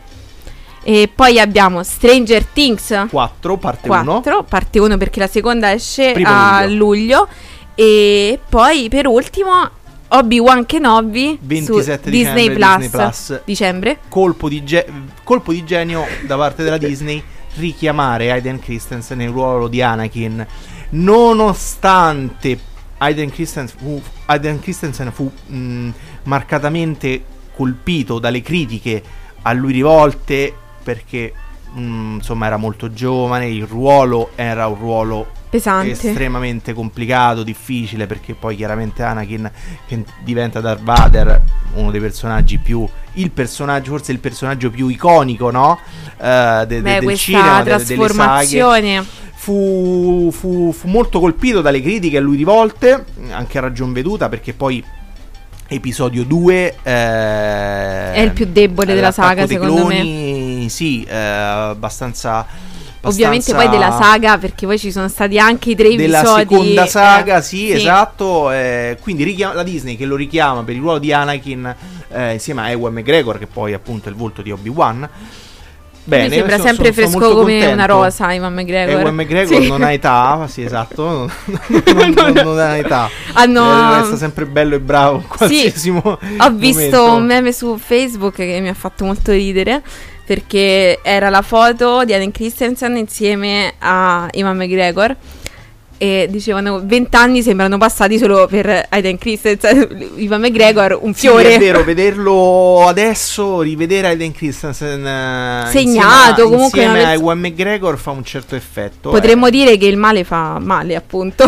[0.83, 4.05] E poi abbiamo Stranger Things 4, parte 1.
[4.05, 6.77] 4, parte 1 perché la seconda esce Primo a luglio.
[6.77, 7.29] luglio.
[7.75, 9.69] E poi per ultimo
[10.09, 13.41] Obi-Wan Kenobi 27 su Disney, Plus, Disney Plus.
[13.45, 13.99] dicembre.
[14.09, 14.87] colpo di, ge-
[15.25, 17.23] colpo di genio da parte della Disney
[17.57, 20.47] richiamare Aiden Christensen nel ruolo di Anakin
[20.91, 22.59] nonostante
[22.99, 24.03] Aiden Christensen fu,
[24.61, 25.91] Christensen fu mh,
[26.25, 27.25] marcatamente
[27.55, 29.03] colpito dalle critiche
[29.43, 31.33] a lui rivolte perché
[31.73, 35.91] mh, insomma era molto giovane il ruolo era un ruolo Pesante.
[36.09, 39.49] estremamente complicato, difficile perché poi chiaramente Anakin
[39.87, 41.41] che diventa Darth Vader
[41.75, 42.85] uno dei personaggi più
[43.15, 45.79] il personaggio forse il personaggio più iconico no?
[46.21, 49.05] Eh, de- de- Beh, del cinema de- delle saghe trasformazione.
[49.35, 54.55] fu, fu- fu molto colpito dalle critiche a lui rivolte anche a ragion veduta perché
[54.55, 54.83] poi
[55.69, 62.45] episodio 2 È il più debole della saga, secondo me sì eh, abbastanza
[63.09, 66.85] Ovviamente poi della saga perché poi ci sono stati anche i tre della episodi seconda
[66.85, 68.51] eh, saga, sì, esatto.
[68.51, 71.75] eh, quindi richiama- la Disney che lo richiama per il ruolo di Anakin
[72.13, 75.09] eh, insieme a Ewan McGregor, che poi appunto è il volto di Obi-Wan.
[76.07, 77.87] Bene, Lui sembra sono- sempre sono- fresco come una contento.
[77.95, 79.01] rosa Ivan McGregor.
[79.01, 79.69] Ewan McGregor Sì.
[79.69, 81.31] non ha età, sì, esatto.
[81.47, 83.09] Non, non- non- non ha età.
[83.33, 86.03] Hanno- Eh, resta sempre bello e bravo in qualsiasi mo-
[86.39, 87.13] Ho visto momento.
[87.15, 89.83] un meme su Facebook che mi ha fatto molto ridere
[90.25, 95.17] perché era la foto di Aiden Christensen insieme a Ivan McGregor
[95.97, 101.55] e dicevano 20 anni sembrano passati solo per Aiden Christensen, Ivan McGregor un Sì, fiore.
[101.55, 107.99] è vero, vederlo adesso, rivedere Aiden Christensen eh, Segnato, insieme, comunque insieme a Ewan McGregor
[107.99, 109.11] fa un certo effetto.
[109.11, 109.51] Potremmo eh.
[109.51, 111.47] dire che il male fa male, appunto.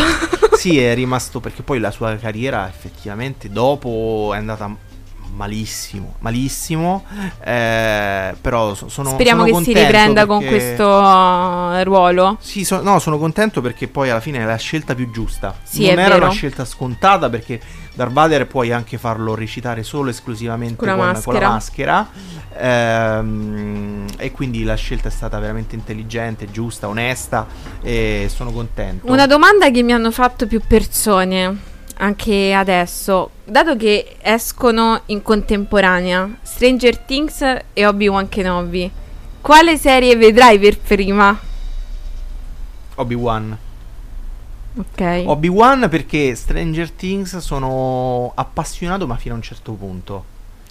[0.56, 4.74] Sì, è rimasto perché poi la sua carriera effettivamente dopo è andata
[5.36, 7.04] malissimo, malissimo,
[7.44, 12.38] eh, però so- sono Speriamo sono che si riprenda con perché- questo uh, ruolo.
[12.40, 15.54] Sì, so- no, sono contento perché poi alla fine è la scelta più giusta.
[15.62, 16.24] Sì, non era vero.
[16.24, 17.60] una scelta scontata perché
[17.94, 22.08] Darth Vader puoi anche farlo recitare solo esclusivamente Con la con, con la maschera.
[22.08, 22.08] maschera.
[22.58, 27.46] Ehm, e quindi la scelta è stata veramente intelligente, giusta, onesta
[27.82, 29.10] e sono contento.
[29.10, 36.28] Una domanda che mi hanno fatto più persone anche adesso, dato che escono in contemporanea
[36.42, 37.40] Stranger Things
[37.72, 38.90] e Obi-Wan Kenobi,
[39.40, 41.38] quale serie vedrai per prima?
[42.96, 43.58] Obi-Wan.
[44.78, 45.22] Ok.
[45.26, 50.24] Obi-Wan perché Stranger Things sono appassionato ma fino a un certo punto.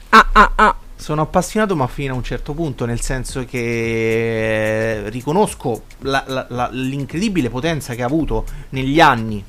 [0.09, 0.75] Ah, ah, ah.
[0.95, 6.69] Sono appassionato ma fino a un certo punto, nel senso che riconosco la- la- la-
[6.71, 9.43] l'incredibile potenza che ha avuto negli anni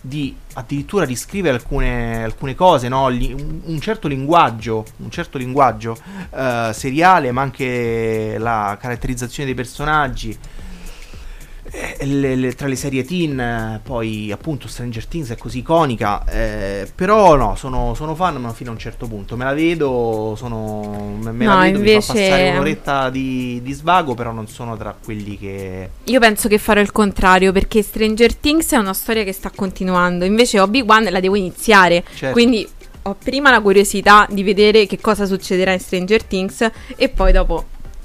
[0.00, 3.06] di addirittura riscrivere alcune, alcune cose, no?
[3.06, 5.96] Un certo linguaggio, un certo linguaggio
[6.34, 10.38] eh, seriale, ma anche la caratterizzazione dei personaggi.
[11.72, 16.90] Eh, le- le- tra le serie teen, poi appunto Stranger Things è così iconica, eh,
[16.92, 21.16] però no, sono, sono fan ma fino a un certo punto, me la vedo, sono,
[21.20, 24.48] me, me la No, vedo, mi fa invece- passare un'oretta di, di svago, però non
[24.48, 25.90] sono tra quelli che...
[26.04, 30.24] Io penso che farò il contrario perché Stranger Things è una storia che sta continuando,
[30.24, 32.32] invece Obi-Wan la devo iniziare, Certo.
[32.32, 32.66] quindi
[33.02, 37.64] ho prima la curiosità di vedere che cosa succederà in Stranger Things e poi dopo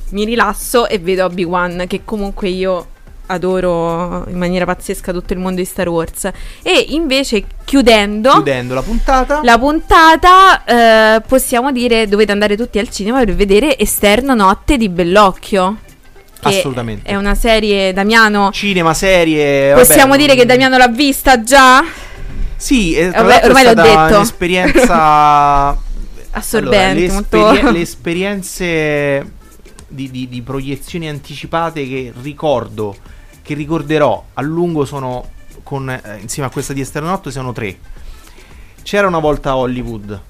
[0.10, 2.88] mi rilasso e vedo Obi-Wan che comunque io
[3.28, 6.30] adoro in maniera pazzesca tutto il mondo di Star Wars
[6.62, 9.40] e invece chiudendo Chiudendo la puntata...
[9.44, 14.90] la puntata eh, possiamo dire dovete andare tutti al cinema per vedere Esterno Notte di
[14.90, 15.78] Bellocchio
[16.40, 17.10] che Assolutamente.
[17.10, 19.74] è una serie Damiano Cinema, serie...
[19.74, 21.84] Possiamo vabbè, dire che mm, Damiano l'ha vista già?
[22.56, 24.16] Sì, eh, Vabbè, ormai l'ho detto.
[24.16, 25.76] un'esperienza...
[26.38, 29.26] Assorbente, Allora, le, molto- le esperienze
[29.88, 32.96] di, di- di proiezioni anticipate che ricordo,
[33.42, 35.32] che ricorderò a lungo sono
[35.64, 37.78] con, eh, insieme a questa di Esternotto sono tre.
[38.84, 40.22] C'era una volta Hollywood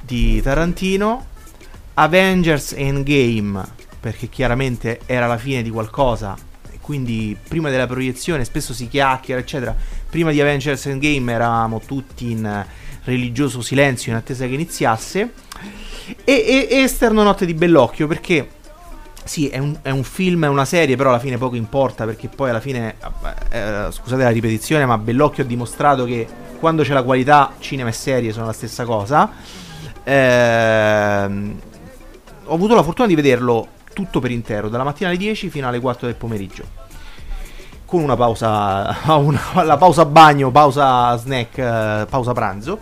[0.00, 1.26] di Tarantino,
[1.94, 3.64] Avengers Endgame,
[3.98, 6.36] perché chiaramente era la fine di qualcosa,
[6.80, 9.74] quindi prima della proiezione spesso si chiacchiera, eccetera.
[10.10, 12.66] Prima di Avengers Endgame eravamo tutti in
[13.04, 15.32] religioso silenzio in attesa che iniziasse.
[16.24, 18.48] E, e, e Esterno Notte di Bellocchio, perché
[19.24, 22.28] sì, è un, è un film, è una serie, però alla fine poco importa, perché
[22.28, 22.96] poi alla fine,
[23.50, 26.26] eh, scusate la ripetizione, ma Bellocchio ha dimostrato che
[26.58, 29.30] quando c'è la qualità, cinema e serie sono la stessa cosa.
[30.04, 31.60] Ehm,
[32.44, 35.80] ho avuto la fortuna di vederlo tutto per intero, dalla mattina alle 10 fino alle
[35.80, 36.64] 4 del pomeriggio.
[37.84, 42.78] Con una pausa, una, la pausa bagno, pausa snack, eh, pausa pranzo.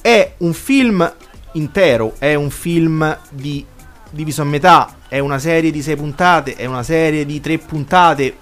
[0.00, 1.14] È un film
[1.52, 3.64] intero, è un film di,
[4.10, 8.36] diviso a metà, è una serie di 6 puntate, è una serie di 3 puntate.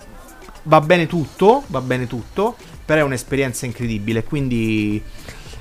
[0.64, 4.24] Va bene tutto, va bene tutto, però è un'esperienza incredibile.
[4.24, 5.00] Quindi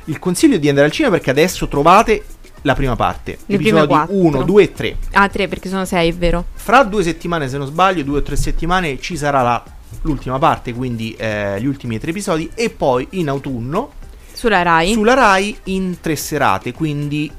[0.06, 2.24] il consiglio è di andare al cinema perché adesso trovate
[2.64, 3.38] la prima parte.
[3.46, 4.16] Le episodi quattro.
[4.16, 4.98] 1, 2 e 3.
[5.14, 6.46] Ah, tre perché sono sei, è vero.
[6.54, 9.64] Fra due settimane, se non sbaglio, due o tre settimane ci sarà la-
[10.02, 12.50] l'ultima parte, quindi eh, gli ultimi tre episodi.
[12.56, 13.92] E poi in autunno
[14.34, 14.92] Sulla Rai.
[14.94, 17.32] sulla Rai in tre serate, quindi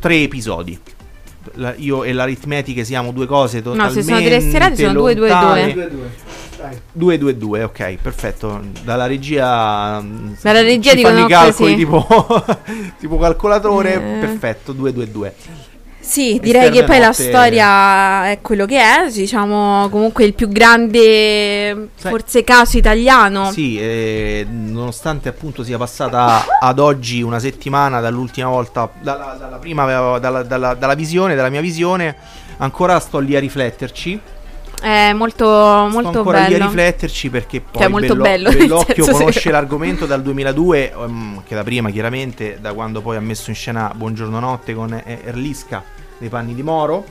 [0.00, 0.78] tre episodi.
[1.54, 5.14] La- io e l'aritmetica siamo due cose No, totalmente se sono tre serate sono due,
[5.14, 5.72] due, lontane.
[5.72, 5.84] due.
[5.90, 5.90] 2-2.
[6.56, 6.78] Dai.
[6.92, 8.60] 2 2 2, ok, perfetto.
[8.84, 11.76] Dalla regia mm, Dalla regia dicono i calcoli così.
[11.76, 12.44] tipo
[12.98, 14.18] tipo calcolatore, Eh.
[14.20, 15.34] perfetto, 2 2 2.
[16.04, 19.10] Sì, direi che poi la Notte- storia è quello che è.
[19.10, 23.50] Diciamo comunque il più grande, Sai- forse caso italiano.
[23.50, 30.18] Sì, eh, nonostante appunto sia passata ad oggi una settimana dall'ultima volta, dalla, dalla prima,
[30.18, 32.14] dalla, dalla- dalla visione, dalla mia visione,
[32.58, 34.20] ancora sto lì a rifletterci.
[34.82, 36.64] È molto, sto molto ancora lì a bello.
[36.66, 39.48] rifletterci perché poi Cioè, molto bello, Bellocchio conosce sì.
[39.48, 43.90] l'argomento dal 2002, ehm, che da prima chiaramente, da quando poi ha messo in scena
[43.94, 44.92] Buongiorno Notte con
[45.24, 45.82] Erlisca
[46.18, 47.04] nei panni di Moro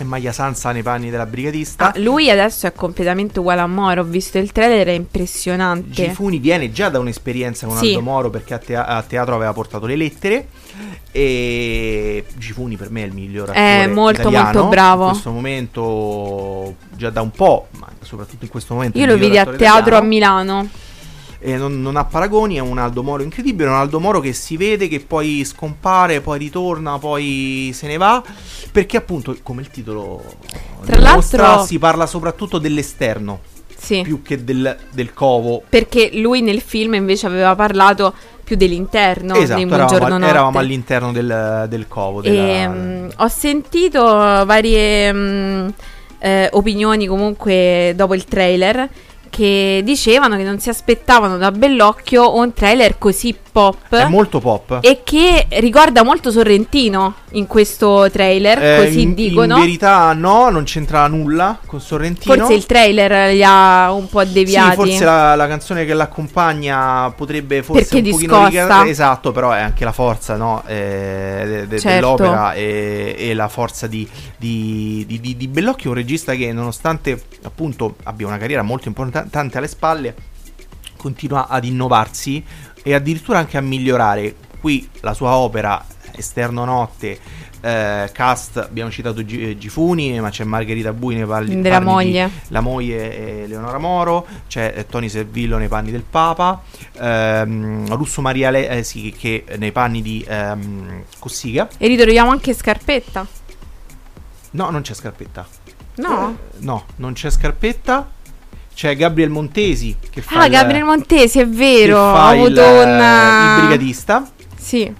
[0.00, 1.92] e Maglia Sansa nei panni della brigadista.
[1.92, 4.02] Ah, lui adesso è completamente uguale a Moro.
[4.02, 5.90] Ho visto il trailer, è impressionante.
[5.90, 7.88] Gifuni viene già da un'esperienza con Sì.
[7.88, 10.46] Aldo Moro perché a, tea- a teatro aveva portato le lettere.
[11.10, 14.44] E Gifuni per me è il miglior È attore molto, italiano.
[14.52, 15.02] molto bravo.
[15.04, 18.98] In questo momento, già da un po', ma soprattutto in questo momento.
[18.98, 20.06] Io lo vidi a teatro a italiano.
[20.06, 20.68] Milano.
[21.40, 24.56] E non, non ha paragoni, è un Aldo Moro incredibile, un Aldo Moro che si
[24.56, 28.20] vede che poi scompare, poi ritorna, poi se ne va,
[28.72, 30.20] perché appunto, come il titolo
[30.84, 33.38] Tra dimostra, l'altro- si parla soprattutto dell'esterno,
[33.76, 34.02] Sì.
[34.02, 35.62] più che del, del covo.
[35.68, 38.12] Perché lui nel film invece aveva parlato
[38.42, 42.20] più dell'interno esatto, eravamo, eravamo all'interno del, del covo.
[42.20, 45.68] della- E, mm, ho sentito varie mm,
[46.18, 48.88] eh, opinioni comunque dopo il trailer
[49.30, 54.78] che dicevano che non si aspettavano da Bellocchio un trailer così pop è molto pop.
[54.82, 59.56] e che ricorda molto Sorrentino in questo trailer, Eh, così in, dicono.
[59.56, 62.34] in verità no, non c'entra nulla con Sorrentino.
[62.34, 64.70] Forse il trailer li ha un po' deviati.
[64.70, 68.46] Sì, forse la, la canzone che l'accompagna potrebbe forse Perché un pochino discosta.
[68.62, 71.88] richiamare- Esatto, però è anche la forza no, eh, de- de- Certo.
[72.16, 74.06] dell'opera e, e la forza di,
[74.36, 79.17] di, di, di- di Bellocchio, un regista che nonostante appunto abbia una carriera molto importante
[79.58, 80.14] alle spalle,
[80.96, 82.44] continua ad innovarsi
[82.82, 84.34] e addirittura anche a migliorare.
[84.60, 85.84] Qui la sua opera
[86.16, 87.18] Esterno Notte,
[87.60, 91.92] eh, cast, abbiamo citato Gi- Gifuni, ma c'è Margherita Bui nei parli, Della panni di-
[92.12, 92.30] moglie.
[92.48, 96.60] la moglie è Leonora Moro, c'è eh, Tony Servillo nei panni del Papa,
[96.98, 101.68] ehm, Russo Maria Le- eh, sì, che nei panni di ehm, Cossiga.
[101.78, 103.24] E ritroviamo anche Scarpetta.
[104.52, 105.46] No, non c'è Scarpetta.
[105.96, 106.30] No?
[106.30, 108.10] Eh, no, non c'è Scarpetta.
[108.78, 112.00] C'è Gabriel Montesi che fa Ah, il- Gabriele Montesi, è vero.
[112.14, 114.30] Ha il, avuto eh, il brigadista.
[114.56, 114.94] Sì.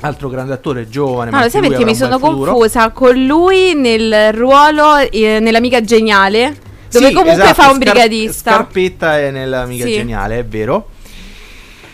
[0.00, 1.30] Altro grande attore giovane.
[1.30, 6.56] No, ma lo sai perché mi sono confusa con lui nel ruolo eh, nell'amica geniale,
[6.90, 8.50] dove Sì, comunque esatto, fa un Scar- brigadista.
[8.52, 9.92] Scarpetta è nell'amica Sì.
[9.92, 10.88] geniale, è vero.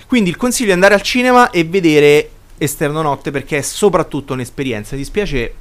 [0.06, 4.94] Quindi il consiglio è andare al cinema e vedere Esterno Notte perché è soprattutto un'esperienza.
[4.94, 5.54] Mi dispiace.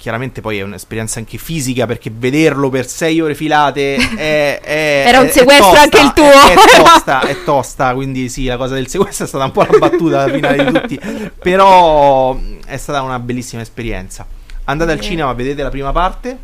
[0.00, 5.20] Chiaramente poi è un'esperienza anche fisica perché vederlo per sei ore filate è, è- Era
[5.20, 6.24] un sequestro tosta, anche il tuo.
[6.24, 9.66] È, è tosta, è tosta, quindi sì, la cosa del sequestro è stata un po'
[9.68, 11.00] la battuta alla finale di tutti,
[11.38, 12.34] però
[12.64, 14.26] è stata una bellissima esperienza.
[14.64, 16.38] Andate al cinema, vedete la prima parte,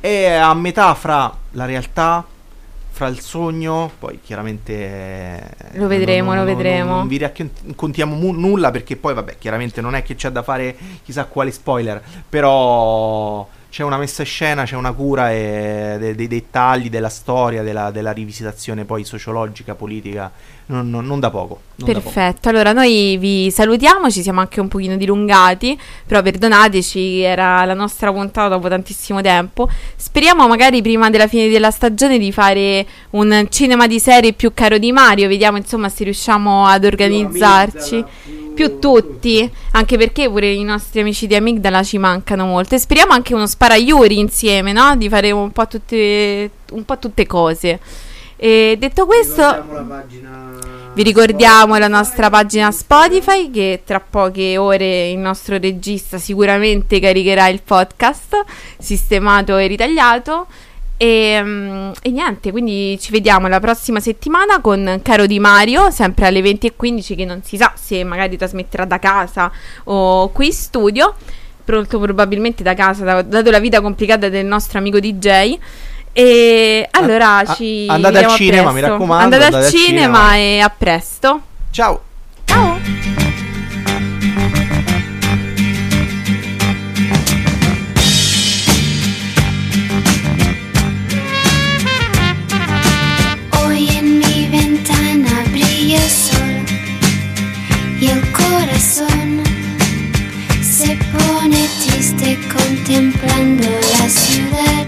[0.00, 2.26] è a metà fra la realtà,
[2.94, 4.72] fra il sogno, poi chiaramente...
[5.72, 6.94] eh, Lo vedremo, non- lo non- vedremo.
[6.94, 10.76] Non, vi raccontiamo mu- nulla perché poi, vabbè, chiaramente non è che c'è da fare
[11.02, 16.28] chissà quali spoiler, però c'è una messa in scena, c'è una cura e de- dei
[16.28, 20.30] dettagli della storia, della, della rivisitazione poi sociologica, politica,
[20.66, 21.58] non, non- non da poco.
[21.74, 22.12] non da poco.
[22.12, 27.74] Perfetto, allora noi vi salutiamo, ci siamo anche un pochino dilungati, però perdonateci, era la
[27.74, 29.68] nostra puntata dopo tantissimo tempo.
[29.96, 34.78] Speriamo magari prima della fine della stagione di fare un cinema di serie più caro
[34.78, 38.04] di Mario, vediamo insomma se riusciamo ad organizzarci.
[38.54, 42.76] Più tutti, anche perché pure i nostri amici di Amigdala ci mancano molto.
[42.76, 44.94] E speriamo anche uno sparaiuri insieme, no?
[44.96, 47.80] Di fare un po' tutte, un po' tutte cose.
[48.36, 49.64] E detto questo,
[50.94, 57.48] vi ricordiamo la nostra pagina Spotify che tra poche ore il nostro regista sicuramente caricherà
[57.48, 58.44] il podcast
[58.78, 60.46] sistemato e ritagliato.
[60.96, 66.26] E, mm, e niente, quindi ci vediamo la prossima settimana con Caro Di Mario, sempre
[66.26, 69.50] alle 20.15 che non si sa se magari trasmetterà da casa
[69.84, 71.14] o qui in studio,
[71.66, 75.58] molto probabilmente da casa, da- dato la vita complicata del nostro amico DJ.
[76.16, 78.90] E allora a- ci andate al a cinema, mi presto.
[78.92, 80.36] raccomando, Andate, andate al al cinema, cinema.
[80.36, 81.40] e a presto.
[81.70, 82.00] Ciao!
[82.44, 83.33] Ciao!
[102.94, 103.66] Contemplando
[103.98, 104.86] la ciudad.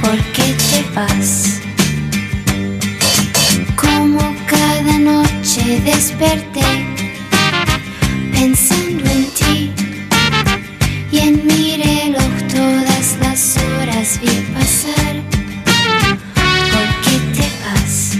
[0.00, 1.60] ¿Por qué te vas?
[3.76, 6.66] Como cada noche desperté
[8.32, 9.72] pensando en ti
[11.12, 15.14] y en mi reloj todas las horas vi pasar.
[16.72, 18.16] ¿Por qué te vas?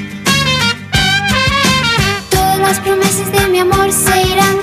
[2.31, 4.58] Todas las promesas de mi amor se irán